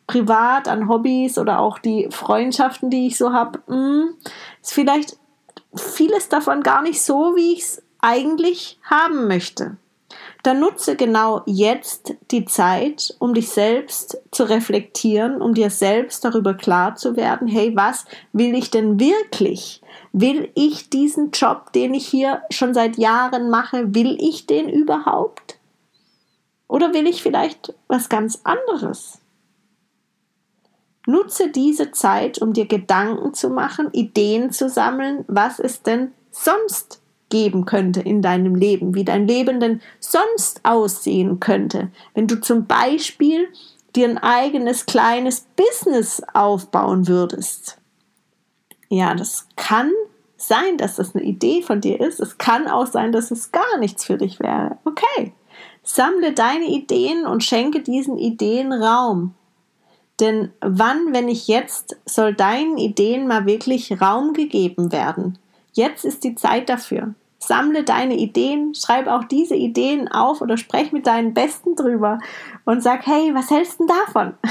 privat 0.08 0.68
an 0.70 0.88
Hobbys 0.88 1.38
oder 1.38 1.60
auch 1.60 1.80
die 1.80 2.08
Freundschaften, 2.12 2.90
die 2.90 3.08
ich 3.08 3.18
so 3.18 3.34
habe, 3.34 3.60
mm, 3.72 4.16
ist 4.62 4.74
vielleicht 4.74 5.18
vieles 5.76 6.30
davon 6.30 6.64
gar 6.64 6.82
nicht 6.82 7.02
so, 7.02 7.36
wie 7.36 7.54
ich 7.54 7.62
es 7.62 7.84
eigentlich 8.00 8.80
haben 8.84 9.28
möchte. 9.28 9.78
Dann 10.46 10.60
nutze 10.60 10.96
genau 10.96 11.42
jetzt 11.48 12.14
die 12.30 12.46
Zeit, 12.46 13.16
um 13.18 13.34
dich 13.34 13.50
selbst 13.50 14.22
zu 14.30 14.44
reflektieren, 14.44 15.42
um 15.42 15.56
dir 15.56 15.72
selbst 15.72 16.24
darüber 16.24 16.54
klar 16.54 16.96
zu 16.96 17.16
werden, 17.16 17.48
hey, 17.48 17.76
was 17.76 18.06
will 18.32 18.54
ich 18.54 18.70
denn 18.70 19.00
wirklich? 19.00 19.82
Will 20.14 20.52
ich 20.54 20.92
diesen 20.92 21.32
Job, 21.32 21.74
den 21.74 21.96
ich 21.96 22.06
hier 22.06 22.44
schon 22.52 22.76
seit 22.76 23.00
Jahren 23.00 23.50
mache, 23.50 23.96
will 23.96 24.18
ich 24.22 24.46
den 24.46 24.70
überhaupt? 24.70 25.58
Oder 26.68 26.94
will 26.94 27.08
ich 27.08 27.24
vielleicht 27.24 27.74
was 27.88 28.08
ganz 28.08 28.42
anderes? 28.44 29.18
Nutze 31.08 31.50
diese 31.50 31.90
Zeit, 31.90 32.40
um 32.40 32.54
dir 32.54 32.68
Gedanken 32.68 33.34
zu 33.34 33.50
machen, 33.50 33.90
Ideen 33.94 34.52
zu 34.52 34.70
sammeln, 34.70 35.26
was 35.28 35.58
es 35.58 35.82
denn 35.82 36.12
sonst 36.30 37.02
geben 37.36 37.66
könnte 37.66 38.00
in 38.00 38.22
deinem 38.22 38.56
Leben, 38.56 38.96
wie 38.96 39.04
dein 39.04 39.28
Leben 39.28 39.60
denn 39.60 39.82
sonst 40.00 40.62
aussehen 40.64 41.42
könnte, 41.42 41.90
wenn 42.14 42.28
du 42.28 42.40
zum 42.40 42.66
Beispiel 42.66 43.50
dir 43.94 44.08
ein 44.08 44.18
eigenes 44.18 44.86
kleines 44.86 45.46
Business 45.58 46.22
aufbauen 46.34 47.10
würdest. 47.10 47.78
Ja, 48.88 49.16
das 49.16 49.48
kann 49.58 49.92
sein, 50.38 50.78
dass 50.78 50.96
das 50.96 51.14
eine 51.14 51.26
Idee 51.26 51.62
von 51.62 51.82
dir 51.82 52.00
ist. 52.00 52.22
Es 52.22 52.38
kann 52.38 52.70
auch 52.70 52.88
sein, 52.88 53.12
dass 53.12 53.32
es 53.32 53.52
gar 53.52 53.80
nichts 53.80 54.06
für 54.06 54.18
dich 54.18 54.40
wäre. 54.40 54.78
Okay, 54.86 55.34
sammle 55.84 56.32
deine 56.32 56.68
Ideen 56.68 57.26
und 57.26 57.44
schenke 57.44 57.82
diesen 57.82 58.18
Ideen 58.18 58.72
Raum. 58.72 59.34
Denn 60.22 60.54
wann, 60.62 61.12
wenn 61.12 61.26
nicht 61.26 61.50
jetzt, 61.50 61.98
soll 62.06 62.34
deinen 62.34 62.78
Ideen 62.78 63.28
mal 63.28 63.46
wirklich 63.46 64.00
Raum 64.00 64.32
gegeben 64.32 64.94
werden? 64.94 65.38
Jetzt 65.74 66.06
ist 66.06 66.24
die 66.24 66.36
Zeit 66.36 66.70
dafür. 66.70 67.14
Sammle 67.48 67.84
deine 67.84 68.18
Ideen, 68.18 68.74
schreib 68.76 69.08
auch 69.08 69.24
diese 69.24 69.56
Ideen 69.56 70.08
auf 70.08 70.42
oder 70.42 70.58
sprech 70.58 70.92
mit 70.92 71.08
deinen 71.08 71.34
Besten 71.34 71.76
drüber 71.76 72.20
und 72.66 72.82
sag, 72.82 73.06
hey, 73.06 73.34
was 73.34 73.50
hältst 73.50 73.80
du 73.80 73.88
davon? 73.88 74.34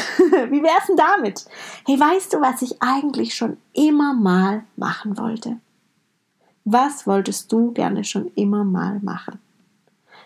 Wie 0.51 0.63
wär's 0.63 0.87
denn 0.87 0.97
damit? 0.97 1.45
Hey, 1.87 1.99
weißt 1.99 2.33
du, 2.33 2.41
was 2.41 2.63
ich 2.63 2.81
eigentlich 2.81 3.35
schon 3.35 3.57
immer 3.73 4.15
mal 4.15 4.65
machen 4.77 5.19
wollte? 5.19 5.59
Was 6.65 7.07
wolltest 7.07 7.53
du 7.53 7.73
gerne 7.73 8.05
schon 8.05 8.31
immer 8.35 8.65
mal 8.65 9.01
machen? 9.03 9.39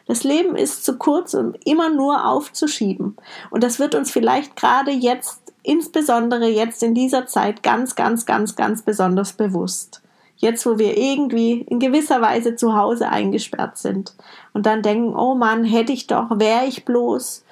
Das 0.07 0.25
Leben 0.25 0.57
ist 0.57 0.85
zu 0.85 0.97
kurz, 0.97 1.35
um 1.35 1.55
immer 1.65 1.91
nur 1.91 2.25
aufzuschieben. 2.25 3.17
Und 3.51 3.63
das 3.63 3.79
wird 3.79 3.95
uns 3.95 4.11
vielleicht 4.11 4.57
gerade 4.57 4.91
jetzt, 4.91 5.53
insbesondere 5.63 6.49
jetzt 6.49 6.83
in 6.83 6.95
dieser 6.95 7.27
Zeit, 7.27 7.63
ganz, 7.63 7.95
ganz, 7.95 8.25
ganz, 8.25 8.57
ganz 8.57 8.83
besonders 8.83 9.35
bewusst. 9.35 10.01
Jetzt, 10.41 10.65
wo 10.67 10.79
wir 10.79 10.97
irgendwie 10.97 11.63
in 11.63 11.81
gewisser 11.81 12.21
Weise 12.21 12.55
zu 12.55 12.77
Hause 12.77 13.09
eingesperrt 13.09 13.77
sind 13.77 14.15
und 14.53 14.67
dann 14.67 14.83
denken, 14.83 15.15
oh 15.17 15.35
Mann, 15.35 15.65
hätte 15.65 15.93
ich 15.93 16.07
doch, 16.07 16.39
wäre 16.39 16.67
ich 16.67 16.85
bloß, 16.85 17.45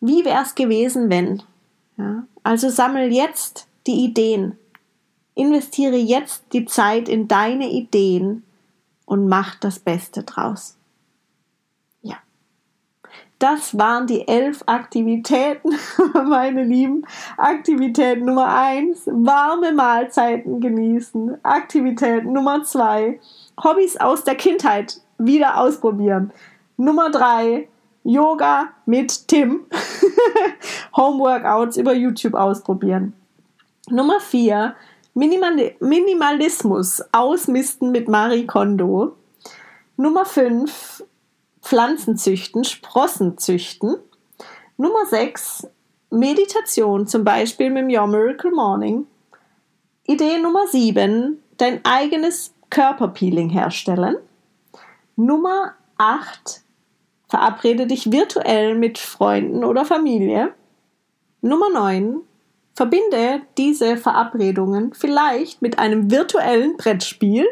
wie 0.00 0.24
wäre 0.24 0.42
es 0.42 0.54
gewesen, 0.54 1.10
wenn? 1.10 1.42
Ja? 1.98 2.24
Also 2.42 2.70
sammel 2.70 3.12
jetzt 3.12 3.66
die 3.86 4.04
Ideen, 4.04 4.56
investiere 5.34 5.96
jetzt 5.96 6.44
die 6.52 6.64
Zeit 6.64 7.08
in 7.08 7.28
deine 7.28 7.68
Ideen 7.68 8.42
und 9.04 9.28
mach 9.28 9.56
das 9.56 9.78
Beste 9.78 10.22
draus. 10.22 10.76
Das 13.40 13.78
waren 13.78 14.06
die 14.06 14.28
elf 14.28 14.62
Aktivitäten, 14.66 15.70
meine 16.28 16.62
Lieben. 16.62 17.06
Aktivität 17.38 18.22
Nummer 18.22 18.54
eins, 18.54 19.06
warme 19.06 19.72
Mahlzeiten 19.72 20.60
genießen. 20.60 21.42
Aktivität 21.42 22.26
Nummer 22.26 22.62
zwei, 22.64 23.18
Hobbys 23.64 23.96
aus 23.96 24.24
der 24.24 24.34
Kindheit 24.34 25.00
wieder 25.16 25.58
ausprobieren. 25.58 26.32
Nummer 26.76 27.10
drei, 27.10 27.66
Yoga 28.04 28.68
mit 28.84 29.26
Tim. 29.26 29.60
Homeworkouts 30.96 31.78
über 31.78 31.94
YouTube 31.94 32.34
ausprobieren. 32.34 33.14
Nummer 33.88 34.20
vier, 34.20 34.76
Minimal 35.14 35.72
Minimalismus 35.80 37.02
ausmisten 37.10 37.90
mit 37.90 38.06
Marie 38.06 38.46
Kondo. 38.46 39.16
Nummer 39.96 40.26
fünf, 40.26 41.02
Pflanzen 41.62 42.16
züchten, 42.16 42.64
Sprossen 42.64 43.38
züchten. 43.38 43.96
Nummer 44.76 45.06
6, 45.06 45.68
Meditation, 46.10 47.06
zum 47.06 47.24
Beispiel 47.24 47.70
mit 47.70 47.84
dem 47.84 47.90
Your 47.90 48.06
Miracle 48.06 48.50
Morning. 48.50 49.06
Idee 50.06 50.38
Nummer 50.38 50.66
7, 50.66 51.42
dein 51.56 51.84
eigenes 51.84 52.54
Körperpeeling 52.70 53.50
herstellen. 53.50 54.16
Nummer 55.16 55.74
8, 55.98 56.62
verabrede 57.28 57.86
dich 57.86 58.10
virtuell 58.10 58.74
mit 58.74 58.98
Freunden 58.98 59.64
oder 59.64 59.84
Familie. 59.84 60.54
Nummer 61.42 61.70
9, 61.70 62.20
verbinde 62.74 63.42
diese 63.58 63.96
Verabredungen 63.96 64.94
vielleicht 64.94 65.62
mit 65.62 65.78
einem 65.78 66.10
virtuellen 66.10 66.76
Brettspiel. 66.76 67.46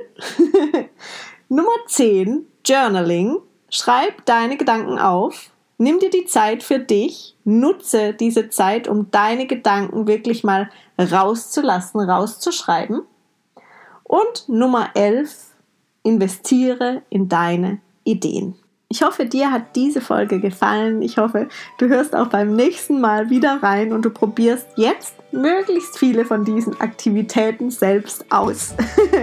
Nummer 1.49 1.77
10, 1.87 2.47
Journaling. 2.65 3.39
Schreib 3.71 4.25
deine 4.25 4.57
Gedanken 4.57 4.99
auf, 4.99 5.51
nimm 5.77 5.99
dir 5.99 6.11
die 6.11 6.25
Zeit 6.25 6.63
für 6.63 6.79
dich, 6.79 7.37
nutze 7.45 8.15
diese 8.15 8.49
Zeit, 8.49 8.89
um 8.89 9.11
deine 9.11 9.47
Gedanken 9.47 10.07
wirklich 10.07 10.43
mal 10.43 10.71
rauszulassen, 10.99 12.01
rauszuschreiben. 12.01 13.03
Und 14.05 14.49
Nummer 14.49 14.91
11, 14.95 15.55
investiere 16.03 17.03
in 17.11 17.29
deine 17.29 17.81
Ideen. 18.05 18.57
Ich 18.91 19.03
hoffe, 19.03 19.27
dir 19.27 19.53
hat 19.53 19.77
diese 19.77 20.01
Folge 20.01 20.41
gefallen. 20.41 21.03
Ich 21.03 21.19
hoffe, 21.19 21.49
du 21.77 21.89
hörst 21.89 22.17
auch 22.17 22.29
beim 22.29 22.57
nächsten 22.57 23.03
Mal 23.03 23.29
wieder 23.29 23.63
rein 23.63 23.93
und 23.93 24.03
du 24.03 24.09
probierst 24.09 24.67
jetzt 24.77 25.15
möglichst 25.31 25.99
viele 25.99 26.25
von 26.25 26.43
diesen 26.43 26.81
Aktivitäten 26.81 27.71
selbst 27.71 28.25
aus. 28.31 28.75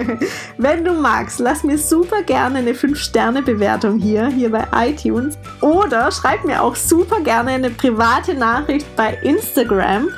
Wenn 0.59 0.85
du 0.85 0.93
magst, 0.93 1.39
lass 1.39 1.63
mir 1.63 1.79
super 1.79 2.21
gerne 2.21 2.59
eine 2.59 2.73
5-Sterne-Bewertung 2.73 3.97
hier, 3.97 4.27
hier 4.27 4.51
bei 4.51 4.67
iTunes 4.75 5.35
oder 5.61 6.11
schreib 6.11 6.45
mir 6.45 6.61
auch 6.61 6.75
super 6.75 7.21
gerne 7.21 7.49
eine 7.49 7.71
private 7.71 8.35
Nachricht 8.35 8.85
bei 8.95 9.17
Instagram. 9.23 10.09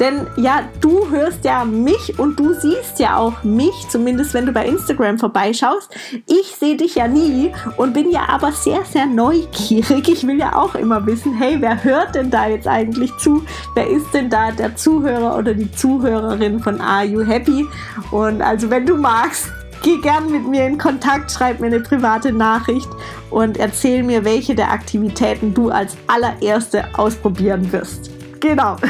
Denn 0.00 0.26
ja, 0.36 0.62
du 0.80 1.08
hörst 1.10 1.44
ja 1.44 1.64
mich 1.64 2.18
und 2.18 2.38
du 2.38 2.52
siehst 2.54 2.98
ja 2.98 3.16
auch 3.16 3.44
mich, 3.44 3.72
zumindest 3.88 4.34
wenn 4.34 4.46
du 4.46 4.52
bei 4.52 4.66
Instagram 4.66 5.18
vorbeischaust. 5.18 5.94
Ich 6.26 6.56
sehe 6.58 6.76
dich 6.76 6.96
ja 6.96 7.06
nie 7.06 7.52
und 7.76 7.94
bin 7.94 8.10
ja 8.10 8.28
aber 8.28 8.52
sehr, 8.52 8.84
sehr 8.84 9.06
neugierig. 9.06 10.08
Ich 10.08 10.26
will 10.26 10.38
ja 10.38 10.56
auch 10.56 10.74
immer 10.74 11.06
wissen, 11.06 11.34
hey, 11.34 11.56
wer 11.60 11.82
hört 11.84 12.14
denn 12.14 12.30
da 12.30 12.48
jetzt 12.48 12.66
eigentlich 12.66 13.16
zu? 13.18 13.44
Wer 13.74 13.88
ist 13.88 14.12
denn 14.12 14.30
da 14.30 14.50
der 14.50 14.74
Zuhörer 14.76 15.38
oder 15.38 15.54
die 15.54 15.70
Zuhörerin 15.70 16.60
von 16.60 16.80
Are 16.80 17.04
You 17.04 17.24
Happy? 17.24 17.66
Und 18.10 18.42
also 18.42 18.70
wenn 18.70 18.86
du 18.86 18.96
magst, 18.96 19.46
geh 19.82 19.98
gern 19.98 20.30
mit 20.30 20.46
mir 20.48 20.66
in 20.66 20.78
Kontakt, 20.78 21.30
schreib 21.30 21.60
mir 21.60 21.66
eine 21.66 21.80
private 21.80 22.32
Nachricht 22.32 22.88
und 23.30 23.58
erzähl 23.58 24.02
mir, 24.02 24.24
welche 24.24 24.54
der 24.54 24.72
Aktivitäten 24.72 25.54
du 25.54 25.70
als 25.70 25.96
allererste 26.06 26.84
ausprobieren 26.96 27.70
wirst. 27.70 28.13
Genau. 28.44 28.76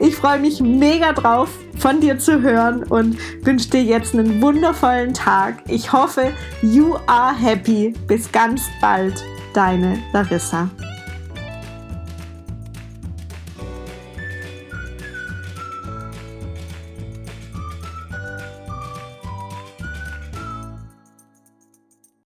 Ich 0.00 0.16
freue 0.16 0.38
mich 0.38 0.60
mega 0.60 1.12
drauf, 1.12 1.48
von 1.78 2.00
dir 2.00 2.18
zu 2.18 2.42
hören 2.42 2.82
und 2.82 3.16
wünsche 3.46 3.70
dir 3.70 3.82
jetzt 3.82 4.12
einen 4.14 4.42
wundervollen 4.42 5.14
Tag. 5.14 5.62
Ich 5.68 5.92
hoffe, 5.92 6.32
you 6.62 6.96
are 7.06 7.34
happy. 7.34 7.94
Bis 8.06 8.30
ganz 8.30 8.62
bald, 8.80 9.24
deine 9.54 9.98
Larissa. 10.12 10.68